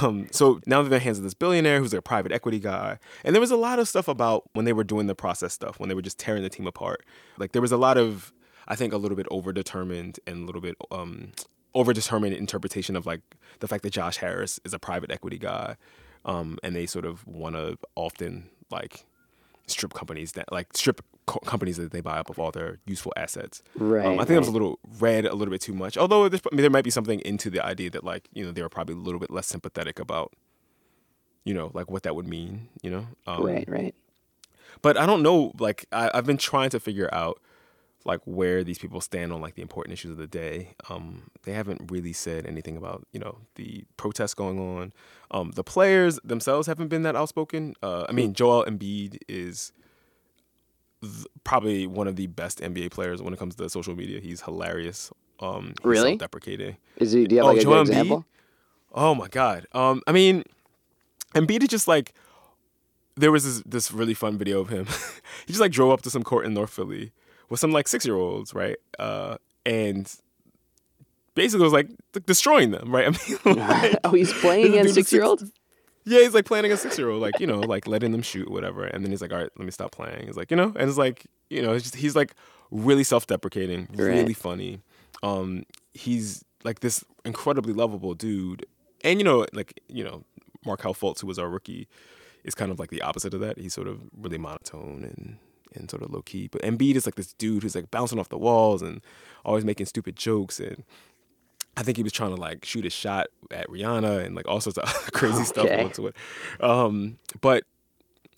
um, 0.02 0.28
so 0.32 0.62
now 0.66 0.78
they're 0.78 0.86
in 0.86 0.92
the 0.92 1.00
hands 1.00 1.18
of 1.18 1.24
this 1.24 1.34
billionaire 1.34 1.80
who's 1.80 1.94
a 1.94 2.02
private 2.02 2.32
equity 2.32 2.60
guy, 2.60 3.00
and 3.24 3.36
there 3.36 3.42
was 3.42 3.52
a 3.52 3.58
lot 3.58 3.80
of 3.80 3.88
stuff 3.88 4.08
about 4.08 4.44
when 4.54 4.66
they 4.66 4.74
were 4.74 4.84
doing 4.84 5.08
the 5.08 5.16
process 5.16 5.54
stuff, 5.54 5.80
when 5.80 5.90
they 5.90 5.96
were 5.96 6.02
just 6.02 6.18
tearing 6.18 6.44
the 6.44 6.50
team 6.50 6.68
apart. 6.68 7.04
Like 7.38 7.52
there 7.52 7.62
was 7.62 7.72
a 7.72 7.78
lot 7.78 7.98
of, 7.98 8.32
I 8.68 8.76
think, 8.76 8.94
a 8.94 8.98
little 8.98 9.18
bit 9.18 9.28
overdetermined 9.30 10.20
and 10.26 10.44
a 10.44 10.46
little 10.46 10.62
bit 10.62 10.76
um, 10.90 11.32
overdetermined 11.76 12.38
interpretation 12.38 12.96
of 12.96 13.06
like 13.06 13.22
the 13.60 13.68
fact 13.68 13.84
that 13.84 13.92
Josh 13.92 14.18
Harris 14.18 14.60
is 14.64 14.74
a 14.74 14.80
private 14.80 15.12
equity 15.12 15.38
guy, 15.38 15.76
um, 16.24 16.58
and 16.64 16.76
they 16.76 16.86
sort 16.86 17.06
of 17.06 17.26
want 17.28 17.56
to 17.56 17.78
often 17.96 18.50
like 18.72 19.06
strip 19.68 19.94
companies 19.94 20.34
that 20.34 20.52
like 20.52 20.76
strip 20.76 21.02
co- 21.28 21.40
companies 21.40 21.78
that 21.78 21.92
they 21.92 22.02
buy 22.02 22.18
up 22.18 22.30
of 22.30 22.40
all 22.40 22.52
their 22.52 22.80
useful 22.88 23.14
assets. 23.16 23.62
Right, 23.76 24.06
Um, 24.06 24.14
I 24.14 24.26
think 24.26 24.30
that 24.30 24.40
was 24.40 24.48
a 24.48 24.52
little 24.52 24.80
read 25.00 25.26
a 25.26 25.36
little 25.36 25.52
bit 25.52 25.62
too 25.62 25.74
much. 25.74 25.98
Although 25.98 26.26
I 26.26 26.30
mean, 26.30 26.62
there 26.62 26.72
might 26.72 26.84
be 26.84 26.90
something 26.90 27.20
into 27.20 27.52
the 27.52 27.64
idea 27.64 27.92
that 27.92 28.04
like 28.04 28.28
you 28.34 28.44
know 28.44 28.52
they 28.52 28.64
were 28.64 28.70
probably 28.70 28.96
a 28.96 29.00
little 29.00 29.20
bit 29.20 29.30
less 29.30 29.46
sympathetic 29.46 30.00
about 30.00 30.34
you 31.44 31.54
know 31.54 31.70
like 31.74 31.92
what 31.92 32.04
that 32.04 32.16
would 32.16 32.28
mean. 32.28 32.70
You 32.82 32.90
know. 32.90 33.08
Um, 33.28 33.44
right, 33.44 33.70
right. 33.70 33.96
but 34.82 34.98
I 34.98 35.06
don't 35.06 35.22
know. 35.22 35.52
Like 35.60 35.86
I, 35.92 36.10
I've 36.14 36.26
been 36.26 36.38
trying 36.38 36.72
to 36.72 36.80
figure 36.80 37.10
out 37.14 37.40
like 38.06 38.22
where 38.24 38.64
these 38.64 38.80
people 38.80 39.02
stand 39.02 39.34
on 39.34 39.42
like 39.42 39.56
the 39.56 39.62
important 39.62 39.92
issues 39.94 40.12
of 40.12 40.18
the 40.18 40.28
day. 40.28 40.76
Um, 40.90 41.30
they 41.44 41.52
haven't 41.52 41.92
really 41.92 42.14
said 42.14 42.48
anything 42.48 42.78
about 42.78 43.06
you 43.12 43.20
know 43.20 43.40
the 43.56 43.84
protests 43.98 44.34
going 44.34 44.60
on. 44.60 44.94
Um, 45.30 45.52
the 45.52 45.64
players 45.64 46.20
themselves 46.24 46.68
haven't 46.68 46.88
been 46.88 47.04
that 47.04 47.18
outspoken. 47.18 47.76
Uh, 47.84 48.06
I 48.08 48.14
mean, 48.14 48.34
Joel 48.34 48.64
Embiid 48.66 49.18
is 49.28 49.74
th- 51.02 51.26
probably 51.44 51.88
one 51.88 52.08
of 52.08 52.16
the 52.16 52.28
best 52.28 52.60
NBA 52.60 52.92
players 52.92 53.22
when 53.22 53.34
it 53.34 53.40
comes 53.40 53.56
to 53.56 53.70
social 53.70 53.96
media. 53.96 54.20
He's 54.20 54.42
hilarious. 54.42 55.12
Um, 55.40 55.74
he's 55.80 55.86
Really? 55.86 56.10
self-deprecating. 56.12 56.78
Is 56.98 57.12
he, 57.12 57.26
do 57.28 57.36
you 57.36 57.42
have 57.42 57.46
Oh, 57.46 57.52
like 57.54 57.60
a 57.60 57.64
Joel 57.64 57.84
good 57.84 57.88
Embiid? 57.94 58.00
example? 58.00 58.26
Oh 58.94 59.14
my 59.16 59.28
god. 59.28 59.68
Um, 59.74 60.02
I 60.08 60.12
mean, 60.12 60.44
Embiid 61.36 61.62
is 61.64 61.70
just 61.70 61.88
like 61.88 62.14
there 63.16 63.32
was 63.32 63.44
this 63.44 63.64
this 63.66 63.92
really 63.92 64.14
fun 64.14 64.38
video 64.38 64.60
of 64.62 64.70
him. 64.70 64.86
he 65.46 65.48
just 65.54 65.60
like 65.60 65.72
drove 65.72 65.92
up 65.92 66.02
to 66.04 66.10
some 66.10 66.24
court 66.24 66.46
in 66.46 66.54
North 66.54 66.72
Philly 66.72 67.12
with 67.50 67.60
some 67.60 67.72
like 67.72 67.88
six 67.88 68.06
year 68.06 68.16
olds, 68.16 68.54
right? 68.54 68.78
Uh, 68.98 69.38
and 69.66 70.12
basically 71.36 71.64
was 71.64 71.74
like 71.74 71.90
destroying 72.26 72.72
them, 72.72 72.94
right? 72.94 73.06
I 73.46 73.50
mean, 73.54 73.58
like, 73.68 73.96
oh, 74.04 74.12
he's 74.12 74.34
playing 74.34 74.68
against 74.74 74.96
six 74.96 75.12
year 75.14 75.24
olds. 75.24 75.52
Yeah, 76.10 76.22
he's 76.22 76.34
like 76.34 76.46
playing 76.46 76.72
a 76.72 76.78
six 76.78 76.98
year 76.98 77.10
old, 77.10 77.22
like 77.22 77.40
you 77.40 77.48
know, 77.48 77.60
like 77.60 77.86
letting 77.88 78.12
them 78.14 78.22
shoot, 78.22 78.50
whatever. 78.50 78.86
And 78.86 79.04
then 79.04 79.12
he's 79.12 79.22
like, 79.22 79.32
all 79.34 79.40
right, 79.40 79.50
let 79.58 79.66
me 79.66 79.72
stop 79.72 79.92
playing. 79.92 80.26
He's 80.28 80.38
like, 80.38 80.50
you 80.52 80.58
know, 80.58 80.72
and 80.78 80.88
it's 80.90 80.98
like, 80.98 81.26
you 81.50 81.62
know, 81.62 81.74
it's 81.74 81.84
just, 81.84 81.96
he's 81.96 82.16
like 82.16 82.34
really 82.72 83.04
self 83.04 83.28
deprecating, 83.28 83.88
really 83.94 84.24
Right. 84.24 84.38
funny. 84.38 84.80
Um, 85.22 85.64
he's 85.94 86.46
like 86.64 86.80
this 86.80 87.04
incredibly 87.26 87.74
lovable 87.74 88.14
dude, 88.14 88.66
and 89.04 89.20
you 89.20 89.26
know, 89.26 89.46
like 89.54 89.80
you 89.90 90.04
know, 90.04 90.24
Markelle 90.66 90.94
Fultz, 90.94 91.20
who 91.22 91.28
was 91.28 91.38
our 91.40 91.50
rookie, 91.50 91.88
is 92.46 92.56
kind 92.56 92.72
of 92.72 92.80
like 92.80 92.90
the 92.90 93.02
opposite 93.02 93.34
of 93.34 93.42
that. 93.42 93.58
He's 93.58 93.74
sort 93.74 93.88
of 93.90 94.00
really 94.18 94.38
monotone 94.38 95.04
and 95.04 95.38
and 95.76 95.92
sort 95.92 96.04
of 96.04 96.12
low 96.12 96.22
key. 96.22 96.48
But 96.48 96.62
Embiid 96.62 96.96
is 96.96 97.06
like 97.06 97.16
this 97.16 97.34
dude 97.34 97.64
who's 97.64 97.76
like 97.76 97.92
bouncing 97.92 98.18
off 98.20 98.30
the 98.30 98.38
walls 98.38 98.82
and 98.82 99.02
always 99.44 99.66
making 99.66 99.88
stupid 99.88 100.16
jokes 100.16 100.60
and. 100.60 100.84
I 101.78 101.84
think 101.84 101.96
he 101.96 102.04
was 102.04 102.12
trying 102.12 102.36
to 102.36 102.42
like 102.42 102.66
shoot 102.66 102.86
a 102.86 102.90
shot 102.90 103.28
at 103.52 103.68
Rihanna 103.70 104.26
and 104.26 104.36
like 104.36 104.48
all 104.48 104.60
sorts 104.60 104.78
of 104.80 104.86
crazy 105.14 105.44
stuff 105.44 105.66
Okay. 105.66 105.88
Twitter. 105.90 106.18
Um, 106.60 107.20
but 107.40 107.64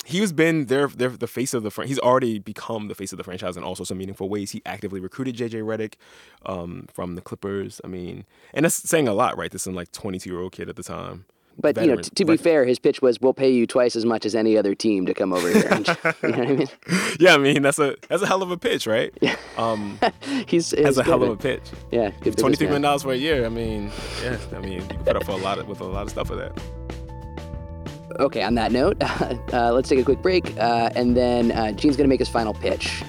he's 0.05 0.33
been 0.33 0.65
their, 0.65 0.87
their 0.87 1.09
the 1.09 1.25
face 1.27 1.53
of 1.53 1.63
the 1.63 1.71
fran- 1.71 1.87
he's 1.87 1.99
already 1.99 2.37
become 2.39 2.89
the 2.89 2.95
face 2.95 3.13
of 3.13 3.17
the 3.17 3.23
franchise 3.23 3.55
in 3.55 3.63
all 3.63 3.75
sorts 3.75 3.91
of 3.91 3.97
meaningful 3.97 4.27
ways. 4.27 4.51
He 4.51 4.61
actively 4.65 4.99
recruited 4.99 5.37
JJ 5.37 5.63
Redick 5.63 5.93
um, 6.45 6.87
from 6.93 7.15
the 7.15 7.21
Clippers. 7.21 7.79
I 7.83 7.87
mean, 7.87 8.25
and 8.53 8.65
that's 8.65 8.75
saying 8.75 9.07
a 9.07 9.13
lot, 9.13 9.37
right? 9.37 9.49
This 9.51 9.65
is 9.65 9.73
like 9.73 9.91
22 9.93 10.29
year 10.29 10.41
old 10.41 10.51
kid 10.51 10.67
at 10.69 10.75
the 10.75 10.83
time. 10.83 11.25
But 11.61 11.77
you 11.81 11.87
know, 11.87 11.97
t- 11.97 12.09
to 12.15 12.25
be 12.25 12.33
Like- 12.33 12.39
fair, 12.39 12.65
his 12.65 12.79
pitch 12.79 13.01
was, 13.01 13.19
"We'll 13.19 13.33
pay 13.33 13.49
you 13.51 13.67
twice 13.67 13.95
as 13.95 14.05
much 14.05 14.25
as 14.25 14.33
any 14.35 14.57
other 14.57 14.73
team 14.73 15.05
to 15.07 15.13
come 15.13 15.33
over 15.33 15.49
here." 15.51 15.67
And, 15.69 15.87
you 16.23 16.29
know 16.29 16.37
what 16.37 16.47
I 16.47 16.53
mean? 16.55 16.67
yeah, 17.19 17.33
I 17.33 17.37
mean 17.37 17.61
that's 17.61 17.79
a 17.79 17.95
that's 18.07 18.21
a 18.23 18.27
hell 18.27 18.41
of 18.41 18.51
a 18.51 18.57
pitch, 18.57 18.87
right? 18.87 19.13
Um, 19.57 19.99
He's, 20.47 20.69
that's 20.69 20.97
a 20.97 21.03
hell 21.03 21.21
of 21.23 21.29
a 21.29 21.35
pitch. 21.37 21.63
yeah. 21.91 22.11
Good 22.21 22.37
Twenty 22.37 22.55
three 22.55 22.67
dollars 22.79 23.03
for 23.03 23.11
a 23.11 23.17
year. 23.17 23.45
I 23.45 23.49
mean, 23.49 23.91
yeah, 24.23 24.37
I 24.55 24.59
mean 24.59 24.73
you 24.73 24.81
can 24.87 24.97
put 25.03 25.15
up 25.15 25.23
for 25.25 25.31
a 25.31 25.37
lot 25.37 25.57
of 25.59 25.67
with 25.67 25.81
a 25.81 25.85
lot 25.85 26.03
of 26.03 26.09
stuff 26.09 26.27
for 26.27 26.35
that. 26.35 26.57
Okay, 28.19 28.41
on 28.41 28.55
that 28.55 28.71
note, 28.71 28.97
uh, 29.53 29.71
let's 29.71 29.87
take 29.87 29.99
a 29.99 30.03
quick 30.03 30.21
break, 30.21 30.57
uh, 30.57 30.89
and 30.95 31.15
then 31.15 31.51
uh, 31.51 31.71
Gene's 31.71 31.95
going 31.95 32.05
to 32.05 32.09
make 32.09 32.19
his 32.19 32.27
final 32.27 32.53
pitch. 32.53 33.01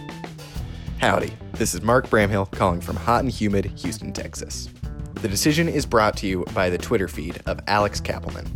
Howdy, 0.98 1.32
this 1.54 1.74
is 1.74 1.82
Mark 1.82 2.08
Bramhill 2.08 2.50
calling 2.50 2.80
from 2.80 2.96
hot 2.96 3.20
and 3.20 3.30
humid 3.30 3.64
Houston, 3.76 4.12
Texas. 4.12 4.68
The 5.22 5.28
decision 5.28 5.68
is 5.68 5.84
brought 5.84 6.16
to 6.18 6.26
you 6.26 6.44
by 6.54 6.70
the 6.70 6.78
Twitter 6.78 7.06
feed 7.06 7.42
of 7.44 7.60
Alex 7.66 8.00
Kappelman. 8.00 8.46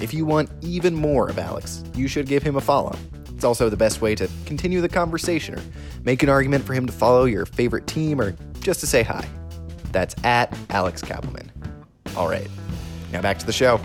If 0.00 0.14
you 0.14 0.24
want 0.24 0.48
even 0.62 0.94
more 0.94 1.28
of 1.28 1.38
Alex, 1.38 1.84
you 1.94 2.08
should 2.08 2.26
give 2.26 2.42
him 2.42 2.56
a 2.56 2.60
follow. 2.62 2.96
It's 3.34 3.44
also 3.44 3.68
the 3.68 3.76
best 3.76 4.00
way 4.00 4.14
to 4.14 4.28
continue 4.46 4.80
the 4.80 4.88
conversation 4.88 5.56
or 5.56 5.62
make 6.04 6.22
an 6.22 6.30
argument 6.30 6.64
for 6.64 6.72
him 6.72 6.86
to 6.86 6.92
follow 6.92 7.26
your 7.26 7.44
favorite 7.44 7.86
team 7.86 8.20
or 8.20 8.34
just 8.60 8.80
to 8.80 8.86
say 8.86 9.02
hi. 9.02 9.28
That's 9.92 10.14
at 10.24 10.56
Alex 10.70 11.02
Kappelman. 11.02 11.50
All 12.16 12.28
right, 12.28 12.48
now 13.12 13.20
back 13.20 13.38
to 13.40 13.46
the 13.46 13.52
show. 13.52 13.78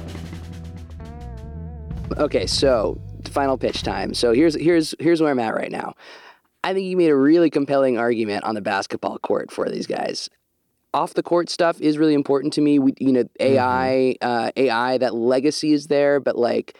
Okay, 2.18 2.48
so 2.48 3.02
final 3.32 3.58
pitch 3.58 3.84
time. 3.84 4.14
So 4.14 4.32
here's 4.32 4.56
here's 4.56 4.96
here's 5.00 5.22
where 5.22 5.32
I'm 5.32 5.40
at 5.40 5.56
right 5.56 5.72
now. 5.72 5.94
I 6.64 6.74
think 6.74 6.86
you 6.86 6.96
made 6.96 7.10
a 7.10 7.16
really 7.16 7.50
compelling 7.50 7.98
argument 7.98 8.46
on 8.46 8.56
the 8.56 8.62
basketball 8.62 9.20
court 9.20 9.52
for 9.52 9.70
these 9.70 9.88
guys. 9.88 10.30
Off 10.94 11.14
the 11.14 11.24
court 11.24 11.50
stuff 11.50 11.82
is 11.82 11.98
really 11.98 12.14
important 12.14 12.54
to 12.54 12.62
me. 12.62 12.80
We, 12.80 12.94
you 13.00 13.12
know, 13.12 13.24
AI, 13.40 14.16
uh, 14.22 14.52
AI, 14.56 14.98
that 15.00 15.16
legacy 15.16 15.74
is 15.74 15.88
there, 15.88 16.20
but 16.20 16.38
like, 16.38 16.78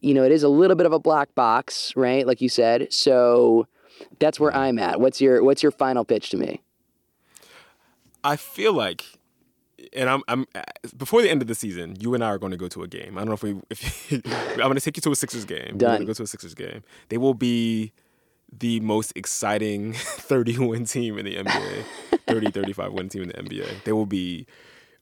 you 0.00 0.14
know, 0.14 0.22
it 0.22 0.30
is 0.30 0.42
a 0.42 0.48
little 0.48 0.76
bit 0.76 0.86
of 0.86 0.92
a 0.92 0.98
black 0.98 1.34
box, 1.34 1.92
right? 1.96 2.26
Like 2.26 2.40
you 2.40 2.48
said. 2.48 2.92
So 2.92 3.66
that's 4.20 4.38
where 4.38 4.54
I'm 4.54 4.78
at. 4.78 5.00
What's 5.00 5.20
your 5.20 5.42
What's 5.42 5.62
your 5.62 5.72
final 5.72 6.04
pitch 6.04 6.30
to 6.30 6.36
me? 6.36 6.62
I 8.24 8.36
feel 8.36 8.72
like, 8.72 9.04
and 9.92 10.08
I'm, 10.10 10.22
I'm 10.28 10.46
before 10.96 11.22
the 11.22 11.30
end 11.30 11.40
of 11.40 11.48
the 11.48 11.54
season, 11.54 11.96
you 12.00 12.14
and 12.14 12.22
I 12.22 12.28
are 12.28 12.38
going 12.38 12.50
to 12.50 12.56
go 12.56 12.68
to 12.68 12.82
a 12.82 12.88
game. 12.88 13.16
I 13.16 13.20
don't 13.24 13.28
know 13.28 13.34
if 13.34 13.42
we, 13.42 13.56
if 13.70 14.12
I'm 14.52 14.56
going 14.56 14.74
to 14.74 14.80
take 14.80 14.96
you 14.96 15.00
to 15.02 15.12
a 15.12 15.16
Sixers 15.16 15.44
game. 15.44 15.70
We're 15.72 15.78
Done. 15.78 15.90
going 15.90 16.00
to 16.00 16.06
go 16.06 16.12
to 16.14 16.22
a 16.24 16.26
Sixers 16.26 16.54
game. 16.54 16.82
They 17.08 17.18
will 17.18 17.34
be 17.34 17.92
the 18.52 18.80
most 18.80 19.12
exciting 19.14 19.92
30 19.94 20.58
win 20.58 20.84
team 20.84 21.18
in 21.18 21.24
the 21.24 21.36
NBA, 21.36 21.84
30, 22.28 22.50
35 22.50 22.92
win 22.92 23.08
team 23.08 23.22
in 23.22 23.28
the 23.28 23.34
NBA. 23.34 23.84
They 23.84 23.92
will 23.92 24.06
be 24.06 24.46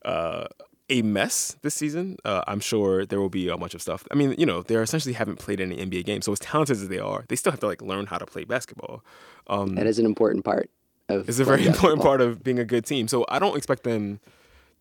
uh, 0.04 0.46
a 0.88 1.02
mess 1.02 1.56
this 1.62 1.74
season. 1.74 2.16
Uh, 2.24 2.42
I'm 2.46 2.60
sure 2.60 3.04
there 3.04 3.20
will 3.20 3.28
be 3.30 3.48
a 3.48 3.56
bunch 3.56 3.74
of 3.74 3.82
stuff. 3.82 4.06
I 4.10 4.14
mean, 4.14 4.34
you 4.38 4.46
know, 4.46 4.62
they 4.62 4.76
essentially 4.76 5.14
haven't 5.14 5.38
played 5.38 5.60
any 5.60 5.76
NBA 5.76 6.04
games, 6.04 6.24
so 6.24 6.32
as 6.32 6.38
talented 6.38 6.76
as 6.76 6.88
they 6.88 6.98
are, 6.98 7.24
they 7.28 7.36
still 7.36 7.52
have 7.52 7.60
to 7.60 7.66
like 7.66 7.82
learn 7.82 8.06
how 8.06 8.18
to 8.18 8.26
play 8.26 8.44
basketball. 8.44 9.04
Um, 9.48 9.74
that 9.74 9.86
is 9.86 9.98
an 9.98 10.06
important 10.06 10.44
part 10.44 10.70
of. 11.08 11.28
It's 11.28 11.38
a 11.38 11.44
very 11.44 11.58
basketball. 11.58 11.90
important 11.90 12.02
part 12.02 12.20
of 12.20 12.42
being 12.42 12.58
a 12.58 12.64
good 12.64 12.86
team. 12.86 13.08
So 13.08 13.24
I 13.28 13.38
don't 13.38 13.56
expect 13.56 13.84
them 13.84 14.20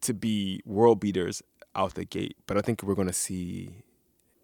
to 0.01 0.13
be 0.13 0.61
world 0.65 0.99
beaters 0.99 1.41
out 1.75 1.95
the 1.95 2.05
gate, 2.05 2.37
but 2.47 2.57
I 2.57 2.61
think 2.61 2.83
we're 2.83 2.95
going 2.95 3.07
to 3.07 3.13
see 3.13 3.83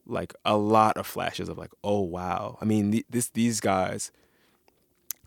like 0.06 0.34
a 0.44 0.58
lot 0.58 0.98
of 0.98 1.06
flashes 1.06 1.48
of 1.48 1.58
like, 1.58 1.72
oh 1.84 2.02
wow. 2.02 2.58
I 2.62 2.66
mean, 2.66 2.92
th- 2.92 3.06
this 3.10 3.30
these 3.30 3.60
guys, 3.60 4.12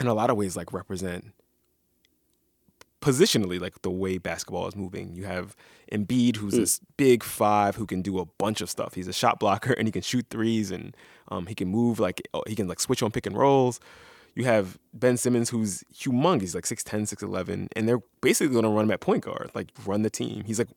in 0.01 0.09
a 0.09 0.15
lot 0.15 0.31
of 0.31 0.37
ways, 0.37 0.57
like 0.57 0.73
represent 0.73 1.33
positionally 3.05 3.61
like 3.61 3.83
the 3.83 3.91
way 3.91 4.17
basketball 4.17 4.67
is 4.67 4.75
moving. 4.75 5.15
You 5.15 5.25
have 5.25 5.55
Embiid, 5.93 6.37
who's 6.37 6.55
mm. 6.55 6.59
this 6.59 6.81
big 6.97 7.23
five 7.23 7.77
who 7.77 7.85
can 7.85 8.01
do 8.01 8.19
a 8.19 8.25
bunch 8.25 8.63
of 8.63 8.71
stuff. 8.71 8.95
He's 8.95 9.09
a 9.09 9.13
shot 9.13 9.39
blocker 9.39 9.73
and 9.79 9.87
he 9.87 9.93
can 9.93 10.01
shoot 10.01 10.27
threes 10.31 10.71
and 10.71 10.97
um, 11.29 11.47
he 11.47 11.55
can 11.55 11.69
move 11.69 12.01
like 12.01 12.27
oh, 12.33 12.43
he 12.47 12.55
can 12.57 12.67
like 12.67 12.81
switch 12.81 13.03
on 13.03 13.11
pick 13.11 13.27
and 13.27 13.37
rolls. 13.37 13.79
You 14.35 14.45
have 14.47 14.79
Ben 14.95 15.17
Simmons, 15.19 15.51
who's 15.51 15.85
humongous, 15.95 16.41
he's 16.41 16.55
like 16.57 16.65
6'10, 16.65 17.03
6'11, 17.03 17.69
and 17.77 17.89
they're 17.89 18.03
basically 18.21 18.53
going 18.53 18.65
to 18.65 18.69
run 18.69 18.87
him 18.87 18.91
at 18.91 19.01
point 19.01 19.23
guard, 19.23 19.53
like 19.55 19.69
run 19.87 20.03
the 20.03 20.11
team. 20.11 20.43
He's 20.45 20.59
like 20.59 20.71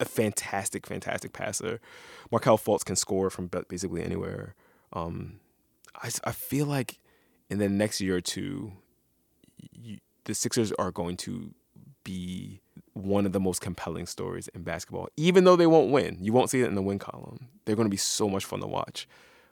a 0.00 0.04
fantastic, 0.04 0.88
fantastic 0.88 1.32
passer. 1.32 1.80
Markelle 2.32 2.58
Fultz 2.58 2.84
can 2.84 2.96
score 2.96 3.30
from 3.30 3.48
basically 3.68 4.02
anywhere. 4.02 4.56
Um, 4.92 5.38
I, 6.02 6.10
I 6.24 6.32
feel 6.32 6.66
like 6.66 6.98
in 7.48 7.58
the 7.58 7.68
next 7.68 8.00
year 8.00 8.16
or 8.16 8.20
two, 8.20 8.72
you, 9.72 9.98
the 10.24 10.34
Sixers 10.34 10.72
are 10.72 10.90
going 10.90 11.16
to 11.18 11.54
be 12.04 12.60
one 12.92 13.26
of 13.26 13.32
the 13.32 13.40
most 13.40 13.60
compelling 13.60 14.06
stories 14.06 14.48
in 14.48 14.62
basketball. 14.62 15.08
Even 15.16 15.44
though 15.44 15.56
they 15.56 15.66
won't 15.66 15.90
win, 15.90 16.16
you 16.20 16.32
won't 16.32 16.50
see 16.50 16.60
it 16.60 16.66
in 16.66 16.74
the 16.74 16.82
win 16.82 16.98
column. 16.98 17.48
They're 17.64 17.76
going 17.76 17.86
to 17.86 17.90
be 17.90 17.96
so 17.96 18.28
much 18.28 18.44
fun 18.44 18.60
to 18.60 18.66
watch. 18.66 19.06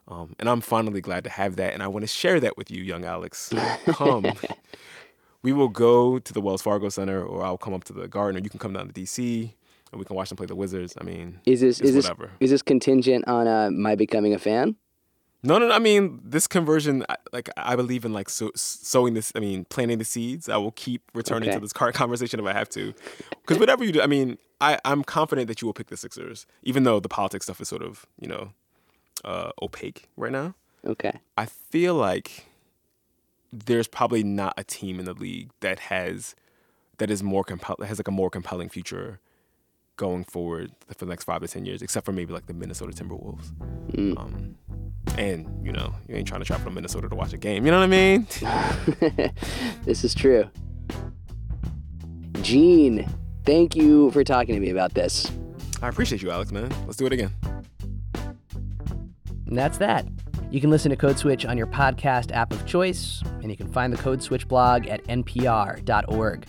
Um, 0.09 0.35
and 0.39 0.49
I'm 0.49 0.61
finally 0.61 1.01
glad 1.01 1.25
to 1.25 1.31
have 1.31 1.57
that. 1.57 1.75
And 1.75 1.83
I 1.83 1.89
want 1.89 2.03
to 2.03 2.07
share 2.07 2.41
that 2.41 2.57
with 2.57 2.71
you, 2.71 2.83
young 2.83 3.05
Alex. 3.05 3.53
Come. 3.87 4.27
we 5.43 5.53
will 5.53 5.69
go 5.69 6.19
to 6.19 6.33
the 6.33 6.41
Wells 6.41 6.63
Fargo 6.63 6.89
Center, 6.89 7.23
or 7.23 7.45
I'll 7.45 7.59
come 7.59 7.75
up 7.75 7.85
to 7.85 7.93
the 7.93 8.09
Garden, 8.09 8.41
or 8.41 8.43
you 8.43 8.51
can 8.51 8.59
come 8.59 8.73
down 8.73 8.89
to 8.89 8.93
DC 8.93 9.53
and 9.93 9.99
we 9.99 10.05
can 10.05 10.17
watch 10.17 10.29
them 10.29 10.37
play 10.37 10.47
the 10.47 10.55
Wizards. 10.55 10.95
I 11.01 11.05
mean, 11.05 11.41
is 11.47 11.61
this 11.61 11.81
is 11.81 11.95
whatever. 11.95 12.27
this 12.39 12.47
is 12.47 12.51
this 12.51 12.63
contingent 12.63 13.27
on 13.27 13.47
uh, 13.47 13.71
my 13.71 13.95
becoming 13.95 14.35
a 14.35 14.39
fan? 14.39 14.77
No, 15.43 15.59
no, 15.59 15.69
no. 15.69 15.75
I 15.75 15.79
mean, 15.79 16.21
this 16.25 16.47
conversion, 16.47 17.05
like 17.33 17.49
I 17.57 17.77
believe 17.77 18.05
in 18.05 18.13
like 18.13 18.29
so, 18.29 18.51
sowing 18.57 19.15
this. 19.15 19.33
I 19.37 19.41
mean, 19.41 19.65
planting 19.67 19.99
the 19.99 20.05
seeds. 20.05 20.49
I 20.49 20.57
will 20.57 20.73
keep 20.73 21.03
returning 21.15 21.49
okay. 21.49 21.57
to 21.57 21.61
this 21.61 21.73
card 21.73 21.95
conversation 22.03 22.41
if 22.41 22.47
I 22.47 22.53
have 22.53 22.69
to, 22.71 22.93
because 23.43 23.59
whatever 23.59 23.85
you 23.85 23.93
do, 23.93 24.03
I 24.03 24.07
mean, 24.07 24.39
I 24.61 24.79
I'm 24.85 25.05
confident 25.05 25.49
that 25.49 25.63
you 25.63 25.67
will 25.67 25.75
pick 25.75 25.89
the 25.89 25.97
Sixers, 25.97 26.47
even 26.65 26.83
though 26.83 26.99
the 26.99 27.09
politics 27.09 27.47
stuff 27.47 27.61
is 27.61 27.69
sort 27.69 27.83
of 27.83 28.05
you 28.21 28.29
know 28.29 28.51
uh, 29.25 29.51
opaque 29.63 30.09
right 30.17 30.33
now. 30.33 30.55
Okay. 30.85 31.21
I 31.37 31.47
feel 31.47 31.95
like 31.95 32.47
there's 33.53 33.89
probably 33.89 34.23
not 34.23 34.55
a 34.57 34.65
team 34.65 34.99
in 34.99 35.05
the 35.05 35.15
league 35.15 35.51
that 35.61 35.79
has 35.81 36.35
that 36.99 37.11
is 37.11 37.23
more 37.23 37.45
compel 37.45 37.77
has 37.85 37.99
like 37.99 38.09
a 38.09 38.13
more 38.13 38.31
compelling 38.31 38.69
future 38.69 39.21
going 39.97 40.25
forward 40.25 40.73
for 40.97 41.05
the 41.05 41.11
next 41.11 41.25
five 41.25 41.41
to 41.43 41.49
ten 41.49 41.65
years, 41.65 41.83
except 41.83 42.07
for 42.07 42.13
maybe 42.13 42.33
like 42.33 42.47
the 42.47 42.55
Minnesota 42.55 42.93
Timberwolves. 42.93 43.53
Mm. 43.93 44.19
Um, 44.19 44.57
and 45.19 45.67
you 45.67 45.73
know, 45.73 45.93
you 46.09 46.15
ain't 46.15 46.29
trying 46.29 46.41
to 46.41 46.47
travel 46.47 46.65
to 46.65 46.71
Minnesota 46.71 47.09
to 47.09 47.15
watch 47.15 47.33
a 47.33 47.37
game. 47.37 47.67
You 47.67 47.73
know 47.73 47.79
what 47.79 47.85
I 47.85 47.89
mean? 47.89 48.27
this 49.85 50.05
is 50.05 50.15
true. 50.15 50.49
Gene, 52.41 53.07
thank 53.45 53.75
you 53.75 54.13
for 54.13 54.23
talking 54.23 54.55
to 54.55 54.61
me 54.61 54.71
about 54.71 54.95
this. 54.95 55.31
I 55.83 55.89
appreciate 55.89 56.23
you, 56.23 56.31
Alex, 56.31 56.53
man. 56.53 56.73
Let's 56.87 56.97
do 56.97 57.07
it 57.07 57.13
again. 57.13 57.33
And 59.47 59.59
that's 59.59 59.79
that. 59.79 60.07
You 60.51 60.61
can 60.61 60.71
listen 60.71 60.91
to 60.91 60.97
Code 60.97 61.19
Switch 61.19 61.45
on 61.45 61.59
your 61.59 61.67
podcast 61.67 62.33
app 62.33 62.53
of 62.53 62.65
choice, 62.65 63.23
and 63.43 63.51
you 63.51 63.57
can 63.57 63.71
find 63.71 63.93
the 63.93 63.99
Code 63.99 64.23
Switch 64.23 64.47
blog 64.47 64.87
at 64.87 65.05
npr.org. 65.05 66.47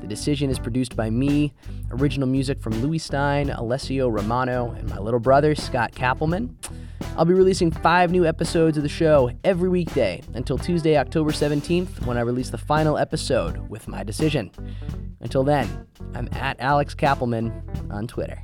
The 0.00 0.06
decision 0.06 0.50
is 0.50 0.58
produced 0.58 0.96
by 0.96 1.10
me. 1.10 1.52
Original 1.90 2.28
music 2.28 2.60
from 2.60 2.74
Louis 2.80 2.98
Stein, 2.98 3.50
Alessio 3.50 4.08
Romano, 4.08 4.70
and 4.72 4.88
my 4.88 4.98
little 4.98 5.20
brother, 5.20 5.54
Scott 5.54 5.92
Kappelman. 5.92 6.54
I'll 7.16 7.24
be 7.24 7.34
releasing 7.34 7.70
five 7.70 8.10
new 8.10 8.26
episodes 8.26 8.76
of 8.76 8.82
the 8.82 8.88
show 8.88 9.30
every 9.42 9.68
weekday 9.68 10.22
until 10.34 10.58
Tuesday, 10.58 10.96
October 10.98 11.30
17th, 11.30 12.04
when 12.06 12.18
I 12.18 12.20
release 12.20 12.50
the 12.50 12.58
final 12.58 12.98
episode 12.98 13.70
with 13.70 13.88
my 13.88 14.02
decision. 14.02 14.50
Until 15.20 15.42
then, 15.42 15.86
I'm 16.14 16.28
at 16.32 16.60
Alex 16.60 16.94
Kappelman 16.94 17.90
on 17.90 18.06
Twitter. 18.06 18.42